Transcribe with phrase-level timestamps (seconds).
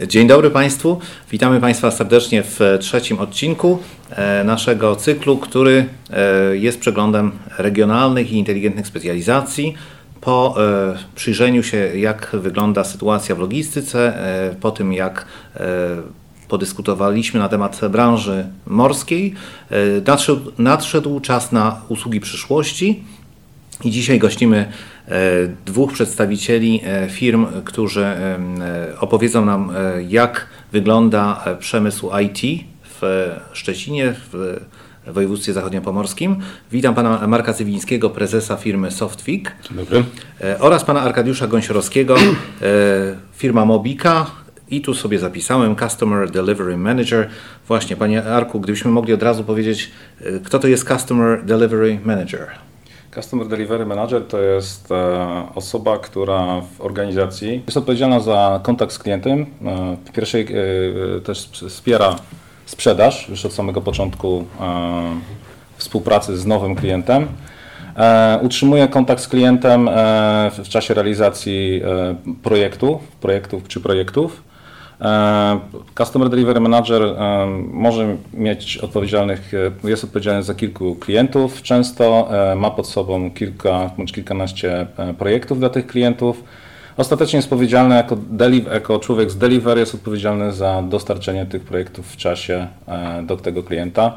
[0.00, 0.98] Dzień dobry Państwu.
[1.30, 3.78] Witamy Państwa serdecznie w trzecim odcinku
[4.10, 9.74] e, naszego cyklu, który e, jest przeglądem regionalnych i inteligentnych specjalizacji.
[10.20, 14.18] Po e, przyjrzeniu się, jak wygląda sytuacja w logistyce,
[14.60, 15.26] po tym jak
[16.48, 19.34] podyskutowaliśmy na temat branży morskiej,
[20.06, 23.04] nadszedł, nadszedł czas na usługi przyszłości.
[23.84, 24.72] I dzisiaj gościmy
[25.66, 28.38] dwóch przedstawicieli e, firm, którzy e,
[29.00, 29.72] opowiedzą nam,
[30.08, 34.60] jak wygląda przemysł IT w Szczecinie, w
[35.06, 36.36] województwie zachodniopomorskim.
[36.72, 39.52] Witam pana Marka Cywińskiego, prezesa firmy Softfig.
[39.62, 40.04] Dzień dobry.
[40.58, 42.16] Oraz pana Arkadiusza Gąsiorowskiego,
[43.36, 44.26] firma Mobika.
[44.70, 47.28] I tu sobie zapisałem Customer Delivery Manager.
[47.68, 49.90] Właśnie, panie Arku, gdybyśmy mogli od razu powiedzieć,
[50.44, 52.48] kto to jest Customer Delivery Manager?
[53.14, 58.98] Customer Delivery Manager to jest e, osoba, która w organizacji jest odpowiedzialna za kontakt z
[58.98, 59.40] klientem.
[59.40, 60.46] E, w pierwszej
[61.16, 62.16] e, też wspiera
[62.66, 64.44] sprzedaż już od samego początku
[65.76, 67.26] współpracy z nowym klientem.
[68.42, 69.90] Utrzymuje kontakt z klientem
[70.64, 71.82] w czasie realizacji
[72.42, 74.42] projektu, projektów czy projektów
[75.98, 79.52] Customer Delivery Manager e, może mieć odpowiedzialnych,
[79.84, 84.86] e, jest odpowiedzialny za kilku klientów często, ma pod sobą kilka bądź kilkanaście
[85.18, 86.44] projektów dla tych klientów.
[86.96, 88.16] Ostatecznie jest odpowiedzialny jako,
[88.72, 92.66] jako człowiek z delivery, jest odpowiedzialny za dostarczenie tych projektów w czasie
[93.22, 94.16] do tego klienta.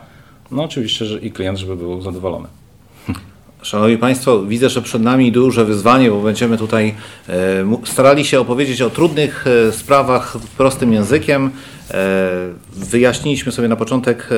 [0.52, 2.48] No oczywiście, że i klient, żeby był zadowolony.
[3.68, 6.96] Szanowni Państwo, widzę, że przed nami duże wyzwanie, bo będziemy tutaj
[7.30, 7.34] e,
[7.86, 11.52] starali się opowiedzieć o trudnych e, sprawach prostym językiem.
[11.92, 12.30] E,
[12.74, 14.30] wyjaśniliśmy sobie na początek,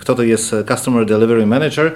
[0.00, 1.92] kto to jest Customer Delivery Manager.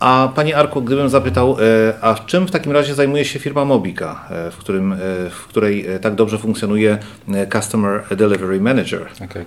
[0.00, 1.56] A Panie Arku, gdybym zapytał,
[2.00, 4.94] a czym w takim razie zajmuje się firma Mobika, w, którym,
[5.30, 6.98] w której tak dobrze funkcjonuje
[7.52, 9.06] Customer Delivery Manager?
[9.24, 9.44] Okay.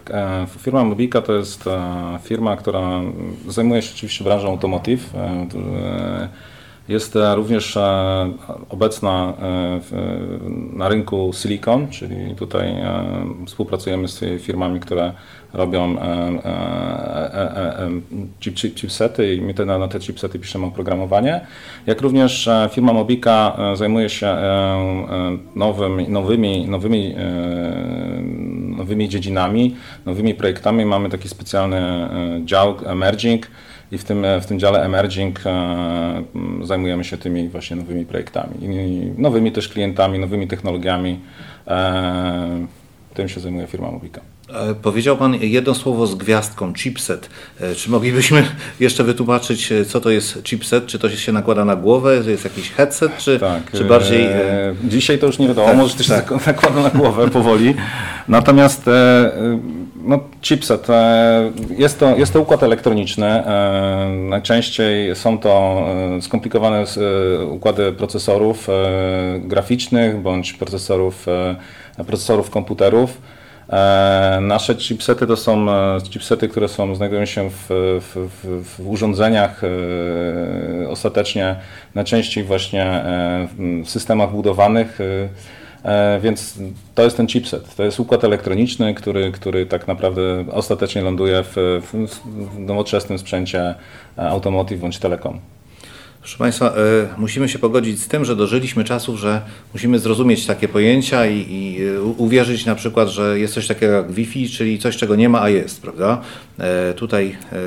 [0.60, 1.64] Firma Mobika to jest
[2.24, 3.02] firma, która
[3.48, 5.10] zajmuje się oczywiście branżą automotive.
[6.88, 8.30] Jest również e,
[8.70, 9.80] obecna e,
[10.74, 13.04] na rynku silicon, czyli tutaj e,
[13.46, 15.14] współpracujemy z firmami, które
[15.54, 15.96] robią
[18.76, 21.42] chipsety i my na te chipsety piszemy oprogramowanie.
[21.86, 24.38] Jak również firma Mobika zajmuje się
[25.56, 27.16] nowym, nowymi, nowymi,
[28.78, 29.76] nowymi dziedzinami,
[30.06, 30.86] nowymi projektami.
[30.86, 32.10] Mamy taki specjalny
[32.46, 33.48] dział emerging,
[33.92, 36.24] i w tym, w tym dziale emerging e,
[36.64, 38.70] zajmujemy się tymi właśnie nowymi projektami,
[39.18, 41.20] nowymi też klientami, nowymi technologiami.
[41.68, 42.68] E,
[43.14, 44.22] tym się zajmuje firma Mobika.
[44.50, 47.30] E, powiedział Pan jedno słowo z gwiazdką, chipset.
[47.76, 48.46] Czy moglibyśmy
[48.80, 50.86] jeszcze wytłumaczyć, co to jest chipset?
[50.86, 54.26] Czy to się nakłada na głowę, to jest jakiś headset, czy, tak, czy bardziej...
[54.26, 54.76] E...
[54.84, 56.32] Dzisiaj to już nie wiadomo, tak, może też tak.
[56.48, 57.76] nakłada na głowę powoli.
[58.28, 59.32] Natomiast e,
[60.06, 60.90] no, chipset.
[60.90, 63.28] E, jest to, jest to układ elektroniczny.
[63.28, 65.86] E, najczęściej są to
[66.18, 66.84] e, skomplikowane
[67.50, 68.68] układy procesorów
[69.40, 71.26] graficznych bądź procesorów,
[72.08, 73.22] procesorów komputerów.
[74.42, 75.66] Nasze chipsety to są
[76.10, 77.66] chipsety, które są, znajdują się w,
[78.02, 78.30] w,
[78.78, 79.62] w, urządzeniach
[80.90, 81.56] ostatecznie
[81.96, 83.04] najczęściej właśnie
[83.84, 85.30] w systemach budowanych E,
[86.22, 86.60] więc
[86.96, 87.76] to jest ten chipset.
[87.76, 93.76] To jest układ elektroniczny, który, który tak naprawdę ostatecznie ląduje w, w nowoczesnym sprzęcie
[94.18, 95.40] e, automotive bądź telekom.
[96.20, 96.74] Proszę Państwa,
[97.16, 99.42] y, musimy się pogodzić z tym, że dożyliśmy czasów, że
[99.74, 101.80] musimy zrozumieć takie pojęcia i, i
[102.18, 105.50] uwierzyć na przykład, że jest coś takiego jak Wi-Fi, czyli coś, czego nie ma, a
[105.50, 106.22] jest, prawda?
[106.96, 107.58] Tutaj y,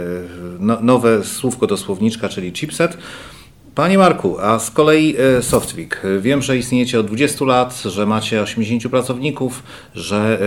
[0.60, 2.98] no, nowe słówko do słowniczka, czyli chipset.
[3.78, 6.02] Panie Marku, a z kolei e, Softwik.
[6.20, 9.62] Wiem, że istniejecie od 20 lat, że macie 80 pracowników,
[9.94, 10.38] że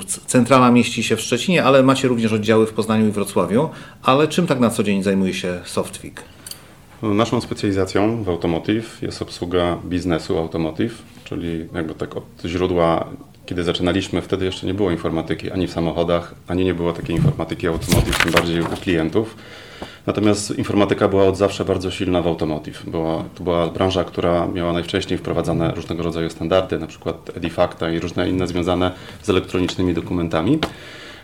[0.00, 3.68] e, centrala mieści się w Szczecinie, ale macie również oddziały w Poznaniu i Wrocławiu.
[4.02, 6.22] Ale czym tak na co dzień zajmuje się Softwik?
[7.02, 13.08] Naszą specjalizacją w Automotive jest obsługa biznesu Automotive, czyli jakby tak od źródła
[13.46, 17.66] kiedy zaczynaliśmy, wtedy jeszcze nie było informatyki ani w samochodach, ani nie było takiej informatyki
[17.66, 19.36] automotive, tym bardziej u klientów.
[20.06, 22.84] Natomiast informatyka była od zawsze bardzo silna w automotive.
[22.86, 28.00] Była, to była branża, która miała najwcześniej wprowadzane różnego rodzaju standardy, na przykład Edifacta i
[28.00, 28.92] różne inne związane
[29.22, 30.58] z elektronicznymi dokumentami.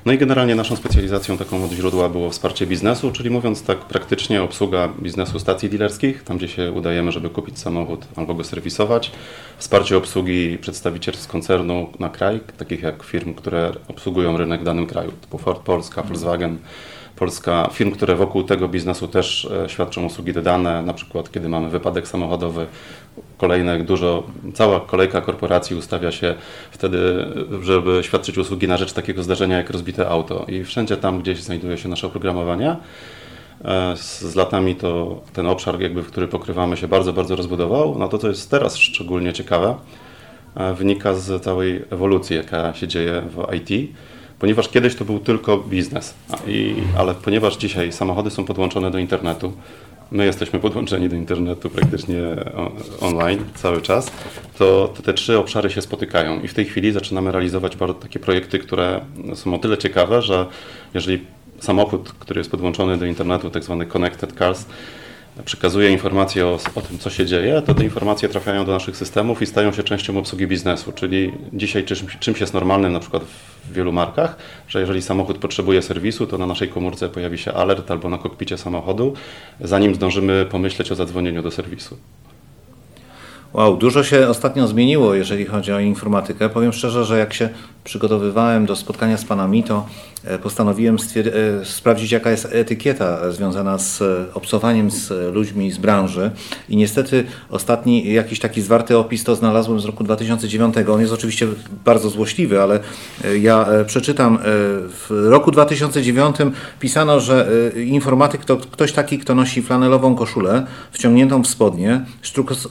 [0.06, 4.42] No i generalnie naszą specjalizacją taką od źródła było wsparcie biznesu, czyli mówiąc tak praktycznie
[4.42, 9.12] obsługa biznesu stacji dealerskich, tam gdzie się udajemy, żeby kupić samochód albo go serwisować.
[9.58, 15.12] Wsparcie obsługi przedstawicielstw koncernu na kraj, takich jak firm, które obsługują rynek w danym kraju,
[15.12, 16.58] typu Ford Polska, Volkswagen,
[17.16, 21.70] Polska, firm, które wokół tego biznesu też e, świadczą usługi dodane, na przykład kiedy mamy
[21.70, 22.66] wypadek samochodowy,
[23.38, 24.22] kolejne dużo,
[24.54, 26.34] cała kolejka korporacji ustawia się
[26.70, 26.98] wtedy,
[27.62, 31.78] żeby świadczyć usługi na rzecz takiego zdarzenia jak rozbite auto i wszędzie tam gdzieś znajduje
[31.78, 32.76] się nasze oprogramowanie.
[33.64, 37.96] E, z, z latami to ten obszar, jakby, który pokrywamy się bardzo, bardzo rozbudował.
[37.98, 39.74] No to, co jest teraz szczególnie ciekawe,
[40.56, 43.90] e, wynika z całej ewolucji, jaka się dzieje w IT
[44.40, 46.14] ponieważ kiedyś to był tylko biznes,
[46.46, 49.52] i, ale ponieważ dzisiaj samochody są podłączone do internetu,
[50.10, 52.20] my jesteśmy podłączeni do internetu praktycznie
[53.00, 54.10] online cały czas,
[54.58, 58.58] to, te trzy obszary się spotykają i w tej chwili zaczynamy realizować bardzo takie projekty,
[58.58, 59.00] które
[59.34, 60.46] są o tyle ciekawe, że
[60.94, 61.24] jeżeli
[61.58, 64.66] samochód, który jest podłączony do internetu, tak zwany connected cars,
[65.44, 69.42] przekazuje informacje o, o, tym, co się dzieje, to te informacje trafiają do naszych systemów
[69.42, 70.92] i stają się częścią obsługi biznesu.
[70.92, 74.36] Czyli dzisiaj czymś, czymś jest normalnym na przykład w wielu markach,
[74.68, 78.58] że jeżeli samochód potrzebuje serwisu, to na naszej komórce pojawi się alert albo na kokpicie
[78.58, 79.14] samochodu,
[79.60, 81.96] zanim zdążymy pomyśleć o zadzwonieniu do serwisu.
[83.52, 86.48] Wow, dużo się ostatnio zmieniło, jeżeli chodzi o informatykę.
[86.48, 87.48] Powiem szczerze, że jak się
[87.84, 89.86] przygotowywałem do spotkania z Panami, to
[90.24, 96.30] e, postanowiłem e, sprawdzić, jaka jest etykieta związana z e, obcowaniem z ludźmi z branży.
[96.68, 100.74] I niestety ostatni jakiś taki zwarty opis to znalazłem z roku 2009.
[100.92, 101.46] On jest oczywiście
[101.84, 102.80] bardzo złośliwy, ale
[103.40, 104.38] ja przeczytam.
[104.88, 106.36] W roku 2009
[106.80, 107.48] pisano, że
[107.86, 112.04] informatyk to ktoś taki, kto nosi flanelową koszulę wciągniętą w spodnie,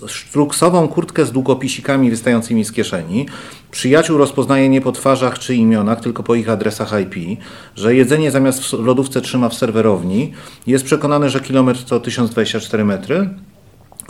[0.07, 3.25] sztruksową kurtkę z długopisikami wystającymi z kieszeni,
[3.71, 7.39] Przyjaciół rozpoznaje nie po twarzach czy imionach, tylko po ich adresach IP,
[7.75, 10.33] że jedzenie zamiast w lodówce trzyma w serwerowni,
[10.67, 13.29] jest przekonany, że kilometr to 1024 metry,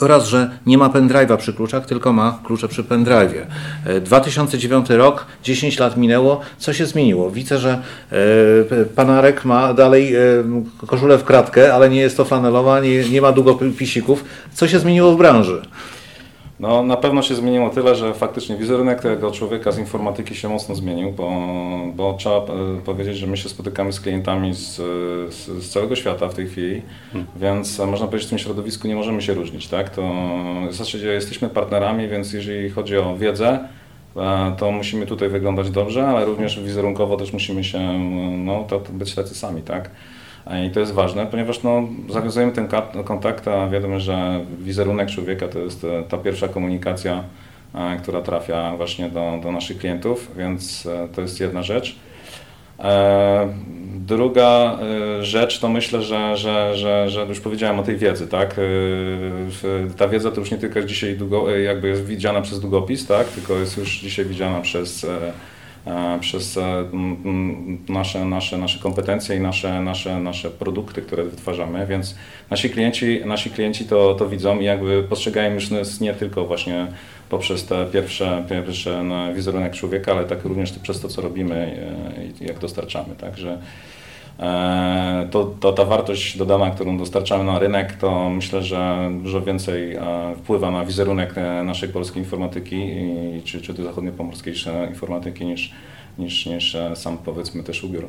[0.01, 3.45] oraz, że nie ma pendrive'a przy kluczach, tylko ma klucze przy pendrive'ie.
[4.01, 7.31] 2009 e, rok, 10 lat minęło, co się zmieniło?
[7.31, 7.81] Widzę, że
[8.11, 10.19] e, panarek ma dalej e,
[10.87, 14.23] koszulę w kratkę, ale nie jest to flanelowa, nie, nie ma długopisików.
[14.53, 15.61] Co się zmieniło w branży?
[16.59, 20.75] No, na pewno się zmieniło tyle, że faktycznie wizerunek tego człowieka z informatyki się mocno
[20.75, 21.31] zmienił, bo,
[21.95, 22.45] bo trzeba e,
[22.85, 24.75] powiedzieć, że my się spotykamy z klientami z,
[25.33, 27.31] z, z całego świata w tej chwili, hmm.
[27.35, 29.89] więc można powiedzieć, że w tym środowisku nie możemy się różnić, tak?
[29.89, 30.11] To
[30.69, 33.59] w zasadzie jesteśmy partnerami, więc jeżeli chodzi o wiedzę,
[34.15, 37.99] e, to musimy tutaj wyglądać dobrze, ale również wizerunkowo też musimy się,
[38.37, 39.89] no, to, to być tacy sami, tak?
[40.49, 42.67] I to jest ważne, ponieważ no, zawiązujemy ten
[43.05, 47.23] kontakt, a wiadomo, że wizerunek człowieka to jest e, ta pierwsza komunikacja,
[47.75, 51.95] e, która trafia właśnie do, do naszych klientów, więc e, to jest jedna rzecz.
[53.95, 54.79] Druga
[55.21, 58.55] rzecz to myślę, że, że, że, że już powiedziałem o tej wiedzy, tak?
[59.97, 63.27] Ta wiedza to już nie tylko dzisiaj długo, jakby jest widziana przez długopis, tak?
[63.27, 65.31] Tylko jest już dzisiaj widziana przez E,
[66.19, 66.85] przez e,
[67.89, 72.15] nasze, nasze, nasze kompetencje i nasze, nasze, nasze produkty, które wytwarzamy, więc
[72.49, 76.87] nasi klienci, nasi klienci to, to widzą i jakby postrzegają już nas nie tylko właśnie
[77.29, 79.03] poprzez te pierwsze, pierwsze
[79.35, 83.15] wizerunek człowieka, ale tak również przez to, co robimy e, i jak dostarczamy.
[83.15, 83.98] Także E,
[85.31, 90.01] to, to ta wartość dodana, którą dostarczamy na rynek, to myślę, że dużo więcej e,
[90.37, 92.91] wpływa na wizerunek e, naszej polskiej informatyki
[93.43, 94.53] czy, czy zachodniopomorskiej
[94.89, 95.71] informatyki niż,
[96.17, 98.07] niż, niż sam powiedzmy też ubiór.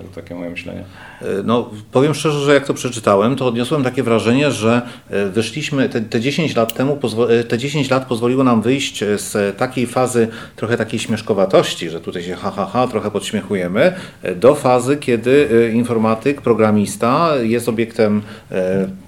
[0.00, 0.84] Tak, takie moje myślenie.
[1.22, 5.88] E, no, powiem szczerze, że jak to przeczytałem, to odniosłem takie wrażenie, że e, wyszliśmy
[5.88, 6.98] te, te 10 lat temu,
[7.28, 12.22] e, te 10 lat pozwoliło nam wyjść z takiej fazy trochę takiej śmieszkowatości, że tutaj
[12.22, 13.92] się ha, ha, ha, trochę podśmiechujemy,
[14.36, 18.22] do fazy, kiedy informatyk, programista jest obiektem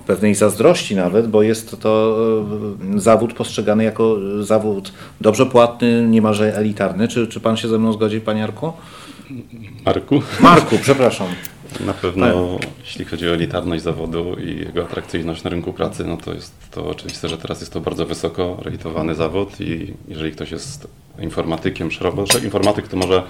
[0.07, 2.19] pewnej zazdrości nawet, bo jest to
[2.97, 7.09] zawód postrzegany jako zawód dobrze płatny, niemalże elitarny.
[7.09, 8.73] Czy, czy pan się ze mną zgodzi, panie Arku?
[9.85, 10.23] Marku.
[10.41, 11.27] Marku, przepraszam.
[11.87, 12.71] Na pewno, tak.
[12.81, 16.87] jeśli chodzi o elitarność zawodu i jego atrakcyjność na rynku pracy, no to jest to
[16.87, 22.25] oczywiste, że teraz jest to bardzo wysoko rejtowany zawód i jeżeli ktoś jest informatykiem szeroko,
[22.45, 23.23] informatyk to może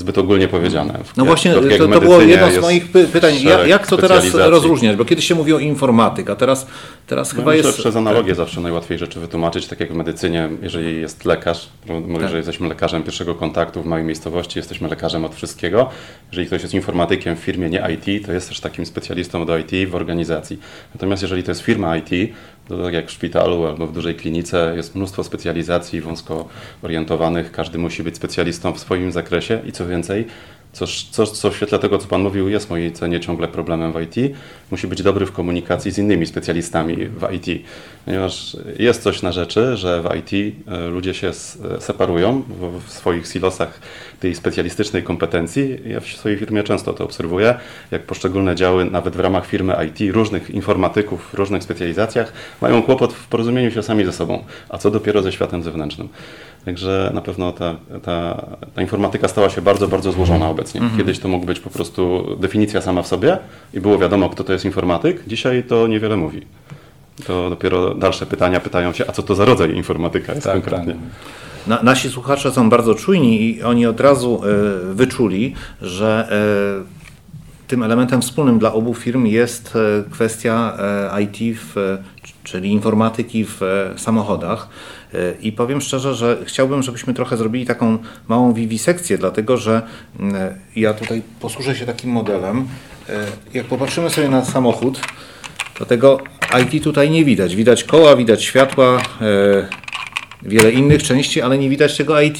[0.00, 0.98] zbyt ogólnie powiedziane.
[1.16, 3.34] No właśnie, to, to było jedno z moich pytań.
[3.42, 4.96] Jak, jak to teraz rozróżniać?
[4.96, 6.66] Bo kiedyś się mówiło informatyk, a teraz,
[7.06, 7.78] teraz no chyba myślę, jest...
[7.78, 12.30] Przez analogię zawsze najłatwiej rzeczy wytłumaczyć, tak jak w medycynie, jeżeli jest lekarz, mówię, tak.
[12.30, 15.88] że jesteśmy lekarzem pierwszego kontaktu w małej miejscowości, jesteśmy lekarzem od wszystkiego.
[16.32, 19.90] Jeżeli ktoś jest informatykiem w firmie nie IT, to jest też takim specjalistą do IT
[19.90, 20.58] w organizacji.
[20.94, 24.72] Natomiast jeżeli to jest firma IT, to tak jak w szpitalu albo w dużej klinice
[24.76, 26.48] jest mnóstwo specjalizacji wąsko
[26.82, 30.26] orientowanych, każdy musi być specjalistą w swoim zakresie i co więcej,
[30.72, 34.00] Coś, coś, co w świetle tego, co Pan mówił, jest mojej cenie ciągle problemem w
[34.00, 34.36] IT.
[34.70, 37.64] Musi być dobry w komunikacji z innymi specjalistami w IT.
[38.04, 41.32] Ponieważ jest coś na rzeczy, że w IT e, ludzie się
[41.78, 42.42] separują
[42.86, 43.80] w swoich silosach
[44.20, 45.78] tej specjalistycznej kompetencji.
[45.86, 47.54] Ja w swojej firmie często to obserwuję,
[47.90, 53.12] jak poszczególne działy, nawet w ramach firmy IT, różnych informatyków w różnych specjalizacjach, mają kłopot
[53.12, 56.08] w porozumieniu się sami ze sobą, a co dopiero ze światem zewnętrznym.
[56.64, 60.80] Także na pewno ta, ta, ta informatyka stała się bardzo, bardzo złożona obecnie.
[60.80, 60.98] Mhm.
[60.98, 63.38] Kiedyś to mógł być po prostu definicja sama w sobie
[63.74, 65.22] i było wiadomo, kto to jest informatyk.
[65.26, 66.46] Dzisiaj to niewiele mówi.
[67.26, 70.92] To dopiero dalsze pytania pytają się, a co to za rodzaj informatyka jest tak, konkretnie.
[70.94, 71.02] Tak.
[71.66, 74.42] Na, nasi słuchacze są bardzo czujni i oni od razu
[74.90, 76.28] y, wyczuli, że
[77.66, 80.78] y, tym elementem wspólnym dla obu firm jest y, kwestia
[81.20, 81.98] IT, w,
[82.44, 83.60] czyli informatyki w
[83.96, 84.68] samochodach.
[85.40, 87.98] I powiem szczerze, że chciałbym, żebyśmy trochę zrobili taką
[88.28, 89.82] małą wiwisekcję, dlatego że
[90.76, 92.68] ja tutaj posłużę się takim modelem.
[93.54, 95.00] Jak popatrzymy sobie na samochód,
[95.78, 96.20] to tego
[96.62, 97.56] IT tutaj nie widać.
[97.56, 99.02] Widać koła, widać światła,
[100.42, 102.38] wiele innych części, ale nie widać tego IT.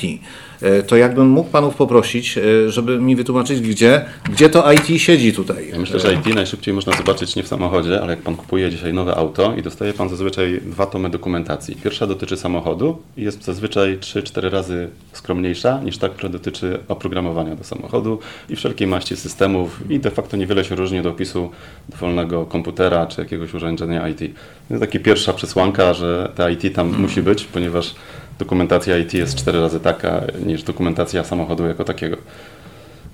[0.62, 5.32] E, to jakbym mógł panów poprosić, e, żeby mi wytłumaczyć, gdzie, gdzie to IT siedzi
[5.32, 5.68] tutaj.
[5.68, 8.94] Ja myślę, że IT najszybciej można zobaczyć nie w samochodzie, ale jak pan kupuje dzisiaj
[8.94, 11.76] nowe auto i dostaje pan zazwyczaj dwa tomy dokumentacji.
[11.76, 17.64] Pierwsza dotyczy samochodu i jest zazwyczaj 3-4 razy skromniejsza niż ta, która dotyczy oprogramowania do
[17.64, 21.50] samochodu i wszelkiej maści systemów i de facto niewiele się różni do opisu
[21.88, 24.18] dowolnego komputera czy jakiegoś urządzenia IT.
[24.18, 27.02] To jest taka pierwsza przesłanka, że ta IT tam hmm.
[27.02, 27.94] musi być, ponieważ
[28.40, 32.16] dokumentacja IT jest cztery razy taka niż dokumentacja samochodu jako takiego.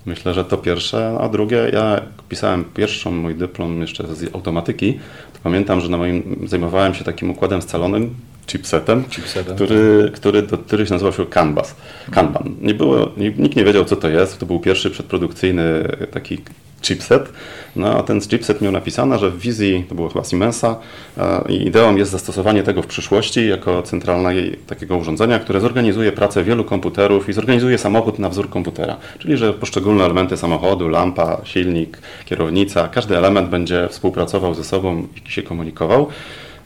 [0.06, 4.94] Myślę, że to pierwsze, a drugie, ja pisałem pierwszą mój dyplom jeszcze z automatyki,
[5.32, 8.14] to pamiętam, że na moim zajmowałem się takim układem scalonym,
[8.46, 9.54] chipsetem, chipsetem.
[9.54, 11.76] Który, który, który się nazywał się Canvas.
[12.10, 12.54] Kanban.
[12.60, 14.38] Nie było, nikt nie wiedział, co to jest.
[14.38, 16.38] To był pierwszy przedprodukcyjny taki
[16.82, 17.32] chipset.
[17.76, 20.76] No a ten chipset miał napisane, że w wizji, to było chyba Siemensa,
[21.18, 26.64] e, ideą jest zastosowanie tego w przyszłości jako centralnego takiego urządzenia, które zorganizuje pracę wielu
[26.64, 28.96] komputerów i zorganizuje samochód na wzór komputera.
[29.18, 35.30] Czyli, że poszczególne elementy samochodu, lampa, silnik, kierownica, każdy element będzie współpracował ze sobą i
[35.30, 36.08] się komunikował.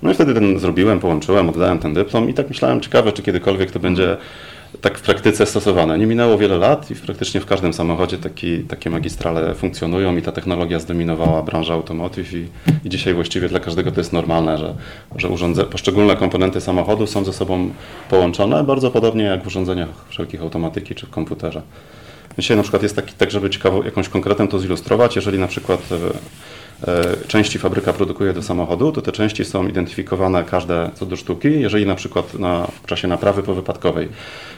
[0.02, 3.70] No i wtedy ten zrobiłem, połączyłem, oddałem ten dyplom i tak myślałem, ciekawe, czy kiedykolwiek
[3.70, 4.16] to będzie
[4.80, 5.98] tak w praktyce stosowane.
[5.98, 10.32] Nie minęło wiele lat i praktycznie w każdym samochodzie taki, takie magistrale funkcjonują i ta
[10.32, 12.48] technologia zdominowała branżę automotive i,
[12.84, 14.74] i dzisiaj właściwie dla każdego to jest normalne, że,
[15.16, 17.70] że urządze, poszczególne komponenty samochodu są ze sobą
[18.10, 21.62] połączone, bardzo podobnie jak w urządzeniach wszelkich automatyki czy w komputerze.
[22.38, 25.80] Dzisiaj na przykład jest taki, tak żeby ciekawo jakąś konkretem to zilustrować, jeżeli na przykład
[25.92, 25.96] E,
[27.28, 31.60] części fabryka produkuje do samochodu, to te części są identyfikowane każde co do sztuki.
[31.60, 34.08] Jeżeli na przykład na, w czasie naprawy powypadkowej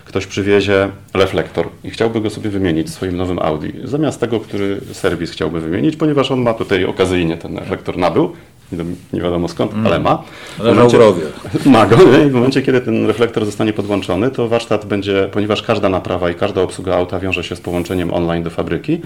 [0.04, 4.80] ktoś przywiezie reflektor i chciałby go sobie wymienić w swoim nowym Audi, zamiast tego, który
[4.92, 8.32] serwis chciałby wymienić, ponieważ on ma tutaj okazyjnie ten reflektor nabył,
[9.12, 9.86] nie wiadomo skąd, mm.
[9.86, 10.22] ale ma.
[10.60, 10.98] Ale momencie,
[11.66, 11.96] ma go.
[12.26, 16.34] I w momencie, kiedy ten reflektor zostanie podłączony, to warsztat będzie, ponieważ każda naprawa i
[16.34, 19.00] każda obsługa auta wiąże się z połączeniem online do fabryki,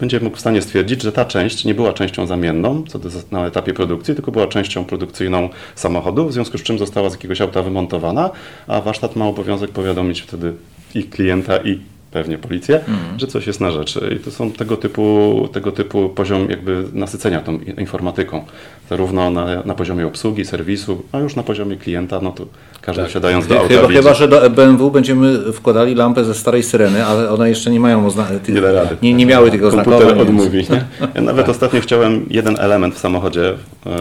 [0.00, 3.46] będzie mógł w stanie stwierdzić, że ta część nie była częścią zamienną co do, na
[3.46, 7.62] etapie produkcji, tylko była częścią produkcyjną samochodu, w związku z czym została z jakiegoś auta
[7.62, 8.30] wymontowana,
[8.66, 10.54] a warsztat ma obowiązek powiadomić wtedy
[10.94, 11.80] i klienta, i
[12.12, 13.18] pewnie policję, mm.
[13.18, 14.16] że coś jest na rzeczy.
[14.16, 18.44] I to są tego typu, tego typu poziom jakby nasycenia tą informatyką.
[18.90, 22.46] Zarówno na, na poziomie obsługi, serwisu, a już na poziomie klienta, no to
[22.80, 23.10] każdy tak.
[23.10, 27.30] wsiadając do auta Chyba, chyba, że do BMW będziemy wkładali lampę ze starej syreny, ale
[27.30, 28.02] one jeszcze nie mają
[28.48, 28.96] nie, rady.
[29.02, 30.22] nie, nie miały tego Komputer oznakowania.
[30.22, 30.58] odmówi.
[30.58, 30.84] Nie?
[31.14, 33.54] Ja nawet ostatnio chciałem jeden element w samochodzie
[33.86, 33.92] e,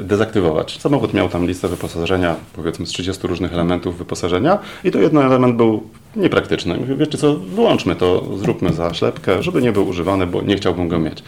[0.00, 0.80] dezaktywować.
[0.80, 5.56] Samochód miał tam listę wyposażenia, powiedzmy z 30 różnych elementów wyposażenia i to jeden element
[5.56, 5.82] był
[6.16, 6.76] niepraktyczny.
[6.76, 10.88] Mówię, wiecie co, wyłączmy to, zróbmy za ślepkę, żeby nie był używany, bo nie chciałbym
[10.88, 11.22] go mieć.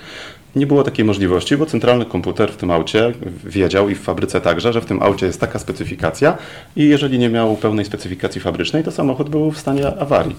[0.57, 3.13] Nie było takiej możliwości, bo centralny komputer w tym aucie
[3.45, 6.39] wiedział i w fabryce także, że w tym aucie jest taka specyfikacja
[6.77, 10.37] i jeżeli nie miał pełnej specyfikacji fabrycznej, to samochód był w stanie awarii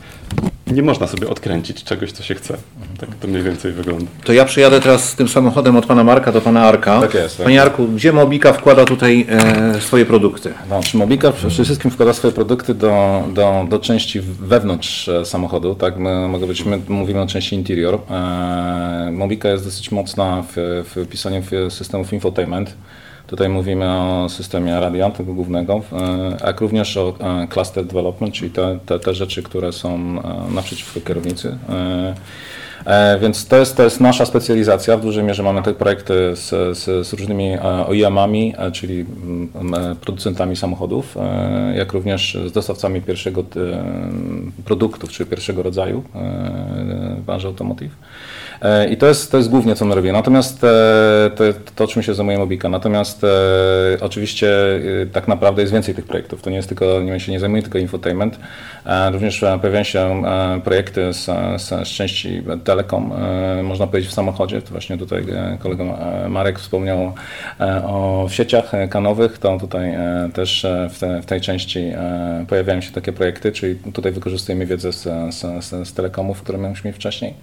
[0.71, 2.57] nie można sobie odkręcić czegoś, co się chce.
[2.99, 4.05] Tak to mniej więcej wygląda.
[4.23, 7.01] To ja przyjadę teraz z tym samochodem od pana Marka do pana Arka.
[7.01, 7.37] Tak jest.
[7.37, 7.43] Tak.
[7.43, 10.53] Panie Arku, gdzie Mobika wkłada tutaj e, swoje produkty?
[10.69, 15.75] No, Mobika przede wszystkim wkłada swoje produkty do, do, do części wewnątrz e, samochodu.
[15.75, 17.99] Tak, my, mogę być, my mówimy o części interior.
[18.09, 22.73] E, Mobika jest dosyć mocna w, w pisaniu systemów infotainment.
[23.29, 28.51] Tutaj mówimy o systemie radia, tego głównego, e, jak również o e, cluster development, czyli
[28.51, 31.57] te, te, te rzeczy, które są e, naprzeciwko kierownicy.
[33.21, 34.97] Więc to jest, to jest nasza specjalizacja.
[34.97, 39.05] W dużej mierze mamy te projekty z, z, z różnymi OEM-ami, czyli
[40.01, 41.15] producentami samochodów,
[41.75, 43.43] jak również z dostawcami pierwszego
[44.65, 46.03] produktów, czy pierwszego rodzaju
[47.17, 47.91] w branży automotive.
[48.91, 50.13] I to jest, to jest głównie, co my robimy.
[50.13, 50.61] Natomiast
[51.35, 51.43] to,
[51.75, 52.69] to czym się zajmuje Mobika.
[52.69, 53.25] Natomiast
[54.01, 54.49] oczywiście
[55.11, 56.41] tak naprawdę jest więcej tych projektów.
[56.41, 58.39] To nie jest tylko, nie się nie zajmuje tylko infotainment.
[59.11, 60.23] Również pojawiają się
[60.63, 61.25] projekty z,
[61.61, 63.11] z, z części telekom,
[63.63, 64.61] można powiedzieć w samochodzie.
[64.61, 65.25] To właśnie tutaj
[65.59, 65.83] kolega
[66.29, 67.13] Marek wspomniał
[67.83, 69.93] o sieciach kanowych, to tutaj
[70.33, 71.91] też w, te, w tej części
[72.47, 75.03] pojawiają się takie projekty, czyli tutaj wykorzystujemy wiedzę z,
[75.35, 77.33] z, z telekomów, które mieliśmy wcześniej.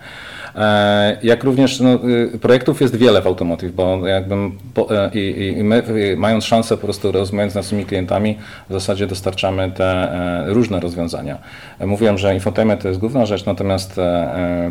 [1.07, 1.95] E, jak również no,
[2.35, 5.83] y, projektów jest wiele w Automotive, bo jakbym po, e, i, i, my
[6.17, 8.39] mając szansę po prostu rozmawiając z naszymi klientami
[8.71, 11.39] w zasadzie dostarczamy te e, różne rozwiązania.
[11.81, 14.01] Mówiłem, że infotainment to jest główna rzecz, natomiast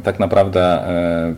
[0.04, 0.80] tak naprawdę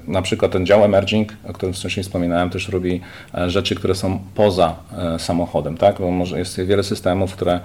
[0.08, 3.02] na przykład ten dział emerging, o którym wcześniej wspominałem, też robi
[3.48, 4.76] rzeczy, które są poza
[5.18, 5.96] samochodem, tak?
[6.00, 7.60] Bo może jest wiele systemów, które,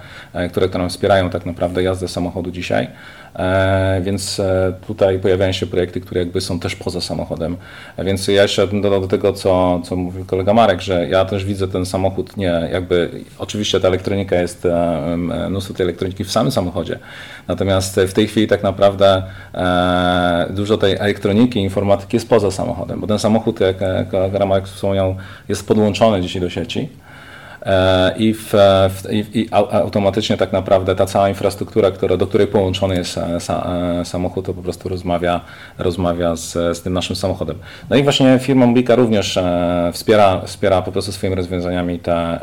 [0.51, 2.87] które, które wspierają tak naprawdę jazdę samochodu dzisiaj.
[3.35, 7.57] E, więc e, tutaj pojawiają się projekty, które jakby są też poza samochodem.
[7.97, 11.67] Więc ja jeszcze dodał do tego, co, co mówił kolega Marek, że ja też widzę
[11.67, 13.09] ten samochód nie jakby,
[13.39, 15.17] oczywiście ta elektronika jest, e,
[15.49, 16.99] mnóstwo tej elektroniki w samym samochodzie,
[17.47, 19.23] natomiast w tej chwili tak naprawdę
[20.49, 23.77] dużo tej elektroniki, informatyki jest poza samochodem, bo ten samochód, jak
[24.11, 25.15] kolega Marek wspomniał,
[25.49, 26.89] jest podłączony dzisiaj do sieci.
[27.65, 28.53] E, i, w,
[28.89, 34.05] w, i, automatycznie tak naprawdę ta cała infrastruktura, która, do której połączony jest e, e,
[34.05, 35.41] samochód, to po prostu rozmawia,
[35.77, 37.57] rozmawia z, z tym naszym samochodem.
[37.89, 39.39] No i właśnie firma Mobilka również
[39.93, 42.39] wspiera, wspiera po prostu swoimi rozwiązaniami te,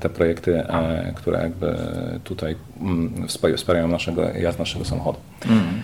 [0.00, 0.62] te projekty,
[1.14, 1.74] które jakby
[2.24, 5.18] tutaj mm, wspierają naszego, jazd naszego samochodu.
[5.46, 5.82] Mm.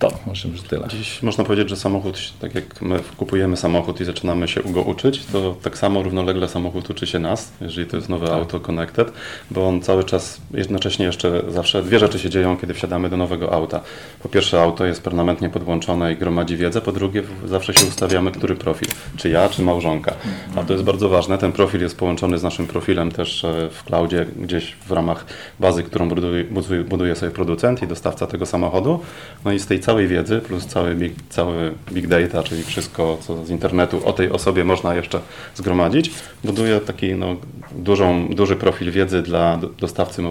[0.00, 0.88] To może już tyle.
[0.88, 5.24] Dziś można powiedzieć, że samochód, tak jak my kupujemy samochód i zaczynamy się go uczyć,
[5.24, 8.34] to tak samo równolegle samochód uczy się nas, jeżeli to jest nowe tak.
[8.36, 9.12] auto connected,
[9.50, 13.52] bo on cały czas, jednocześnie jeszcze zawsze dwie rzeczy się dzieją, kiedy wsiadamy do nowego
[13.52, 13.80] auta.
[14.22, 18.54] Po pierwsze auto jest permanentnie podłączone i gromadzi wiedzę, po drugie zawsze się ustawiamy, który
[18.54, 20.14] profil, czy ja, czy małżonka.
[20.56, 23.84] A to jest bardzo ważne, ten profil jest połączony z naszym profilem też e, w
[23.84, 25.24] cloudzie, gdzieś w ramach
[25.58, 26.44] bazy, którą buduje,
[26.88, 29.00] buduje sobie producent i dostawca tego samochodu.
[29.44, 33.44] No i z tej całej wiedzy, plus cały big, cały big data, czyli wszystko, co
[33.44, 35.20] z internetu o tej osobie można jeszcze
[35.54, 36.10] zgromadzić,
[36.44, 37.36] buduje taki no,
[37.72, 40.22] dużą, duży profil wiedzy dla dostawcy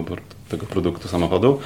[0.50, 1.60] tego produktu samochodu,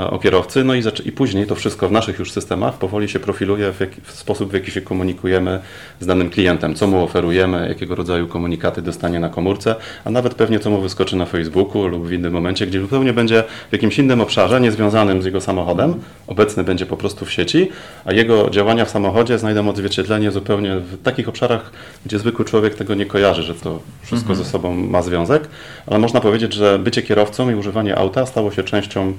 [0.00, 3.20] e, o kierowcy, no i, i później to wszystko w naszych już systemach powoli się
[3.20, 5.60] profiluje w, jak, w, sposób, w jaki się komunikujemy
[6.00, 10.60] z danym klientem, co mu oferujemy, jakiego rodzaju komunikaty dostanie na komórce, a nawet pewnie
[10.60, 14.20] co mu wyskoczy na Facebooku lub w innym momencie, gdzie zupełnie będzie w jakimś innym
[14.20, 15.94] obszarze, niezwiązanym z jego samochodem,
[16.26, 17.68] obecny będzie po prostu w sieci,
[18.04, 21.70] a jego działania w samochodzie znajdą odzwierciedlenie zupełnie w takich obszarach,
[22.06, 24.44] gdzie zwykły człowiek tego nie kojarzy, że to wszystko mhm.
[24.44, 25.48] ze sobą ma związek,
[25.86, 29.12] ale można powiedzieć, że bycie kierowcą i używanie auta stało się częścią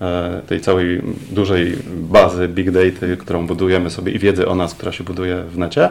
[0.00, 4.92] e, tej całej dużej bazy big data, którą budujemy sobie i wiedzy o nas, która
[4.92, 5.90] się buduje w necie.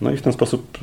[0.00, 0.78] No i w ten sposób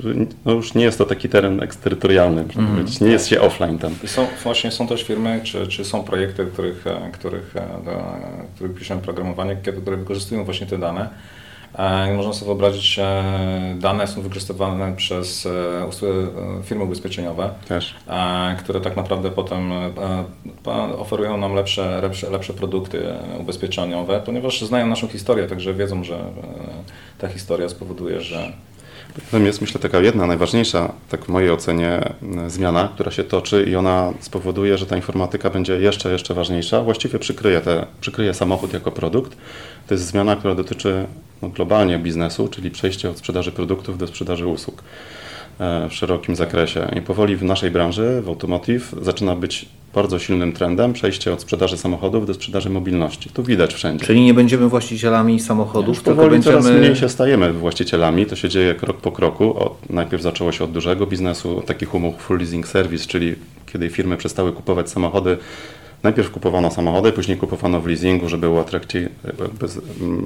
[0.46, 2.68] no już nie jest to taki teren eksterytorialny, mm.
[2.68, 3.00] powiedzieć.
[3.00, 3.96] nie jest się offline tam.
[4.04, 7.62] I są, właśnie są też firmy, czy, czy są projekty, których, e, których, e,
[8.56, 11.10] których piszemy programowanie, które wykorzystują właśnie te dane
[12.16, 13.24] można sobie wyobrazić, że
[13.80, 17.96] dane są wykorzystywane przez e, firmy ubezpieczeniowe, Też.
[18.08, 19.72] E, które tak naprawdę potem
[20.98, 23.04] oferują nam lepsze, lepsze, lepsze produkty
[23.40, 26.20] ubezpieczeniowe, ponieważ znają naszą historię, także wiedzą, że
[27.18, 28.52] ta historia spowoduje, że
[29.34, 32.14] jest myślę taka jedna najważniejsza, tak w mojej ocenie,
[32.48, 36.84] zmiana, która się toczy i ona spowoduje, że ta informatyka będzie jeszcze, jeszcze ważniejsza.
[36.84, 39.38] Właściwie przykryje, te, przykryje samochód jako produkt.
[39.88, 41.06] To jest zmiana, która dotyczy
[41.50, 44.84] globalnie biznesu, czyli przejście od sprzedaży produktów do sprzedaży usług
[45.60, 46.92] e, w szerokim zakresie.
[46.98, 51.78] I powoli w naszej branży, w automotive, zaczyna być bardzo silnym trendem przejście od sprzedaży
[51.78, 53.30] samochodów do sprzedaży mobilności.
[53.30, 54.06] Tu widać wszędzie.
[54.06, 56.62] Czyli nie będziemy właścicielami samochodów, Już tylko będziemy...
[56.62, 58.26] coraz mniej się stajemy właścicielami.
[58.26, 59.58] To się dzieje krok po kroku.
[59.60, 64.18] Od, najpierw zaczęło się od dużego biznesu, takich umów full leasing service, czyli kiedy firmy
[64.18, 65.38] przestały kupować samochody
[66.04, 69.08] Najpierw kupowano samochody, później kupowano w leasingu, żeby było atrakcji,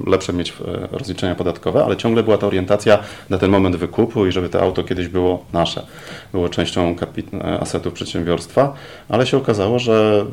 [0.06, 2.98] lepsze mieć e, rozliczenia podatkowe, ale ciągle była ta orientacja
[3.30, 5.86] na ten moment wykupu i żeby to auto kiedyś było nasze.
[6.32, 6.96] Było częścią
[7.32, 8.74] e, asetów przedsiębiorstwa,
[9.08, 10.26] ale się okazało, że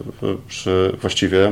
[0.47, 1.51] przy właściwie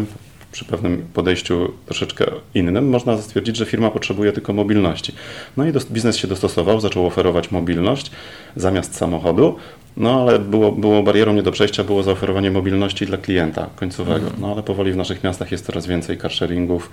[0.52, 5.14] przy pewnym podejściu troszeczkę innym, można stwierdzić, że firma potrzebuje tylko mobilności.
[5.58, 8.12] No i biznes się dostosował, zaczął oferować mobilność
[8.56, 9.56] zamiast samochodu,
[9.98, 14.26] no ale było, było barierą nie do przejścia było zaoferowanie mobilności dla klienta końcowego.
[14.26, 14.42] Mhm.
[14.42, 16.90] No ale powoli w naszych miastach jest coraz więcej carsharingów,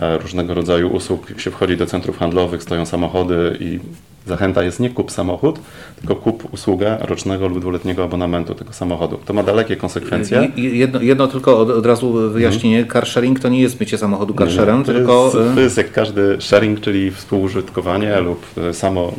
[0.00, 1.30] e, różnego rodzaju usług.
[1.30, 3.78] Jak się wchodzi do centrów handlowych, stoją samochody i
[4.26, 5.60] Zachęta jest nie kup samochód,
[5.98, 9.18] tylko kup usługę rocznego lub dwuletniego abonamentu tego samochodu.
[9.24, 10.52] To ma dalekie konsekwencje.
[10.56, 14.52] Jedno, jedno tylko od, od razu wyjaśnienie, car sharing to nie jest mycie samochodu car
[14.52, 15.24] sharem, to, tylko...
[15.24, 19.12] jest, to y, jest jak każdy sharing, czyli współużytkowanie lub e, samo.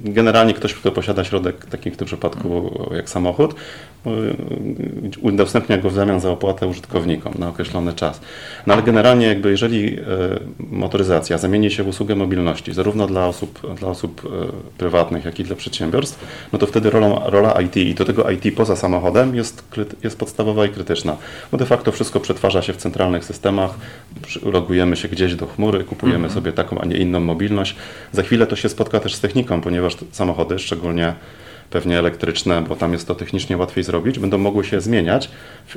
[0.00, 2.65] Generalnie ktoś, kto posiada środek, taki w tym przypadku
[2.96, 3.54] jak samochód,
[4.06, 4.10] e,
[5.20, 8.20] udostępnia go w zamian za opłatę użytkownikom na określony czas.
[8.66, 10.02] No ale generalnie jakby jeżeli e,
[10.70, 14.28] motoryzacja zamieni się w usługę mobilności, zarówno dla osób, dla osób e,
[14.78, 18.56] prywatnych, jak i dla przedsiębiorstw, no to wtedy rolą, rola IT i do tego IT
[18.56, 19.64] poza samochodem jest,
[20.02, 21.16] jest podstawowa i krytyczna,
[21.52, 23.70] bo de facto wszystko przetwarza się w centralnych systemach,
[24.42, 27.76] logujemy się gdzieś do chmury, kupujemy sobie taką, a nie inną mobilność.
[28.12, 31.14] Za chwilę to się spotka też z techniką, ponieważ samochody, szczególnie
[31.70, 35.30] pewnie elektryczne, bo tam jest to technicznie łatwiej zrobić, będą mogły się zmieniać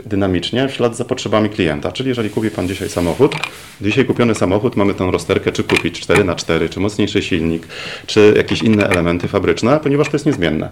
[0.06, 1.92] dynamicznie w ślad za potrzebami klienta.
[1.92, 3.36] Czyli jeżeli kupi Pan dzisiaj samochód,
[3.82, 7.68] dzisiaj kupiony samochód, mamy tą rozterkę, czy kupić 4x4, czy mocniejszy silnik,
[8.06, 10.70] czy jakieś inne elementy fabryczne, ponieważ to jest niezmienne.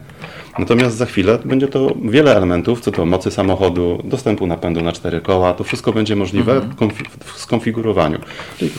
[0.59, 5.21] Natomiast za chwilę będzie to wiele elementów, co do mocy samochodu, dostępu napędu na cztery
[5.21, 8.19] koła, to wszystko będzie możliwe w, w skonfigurowaniu.
[8.57, 8.71] Czyli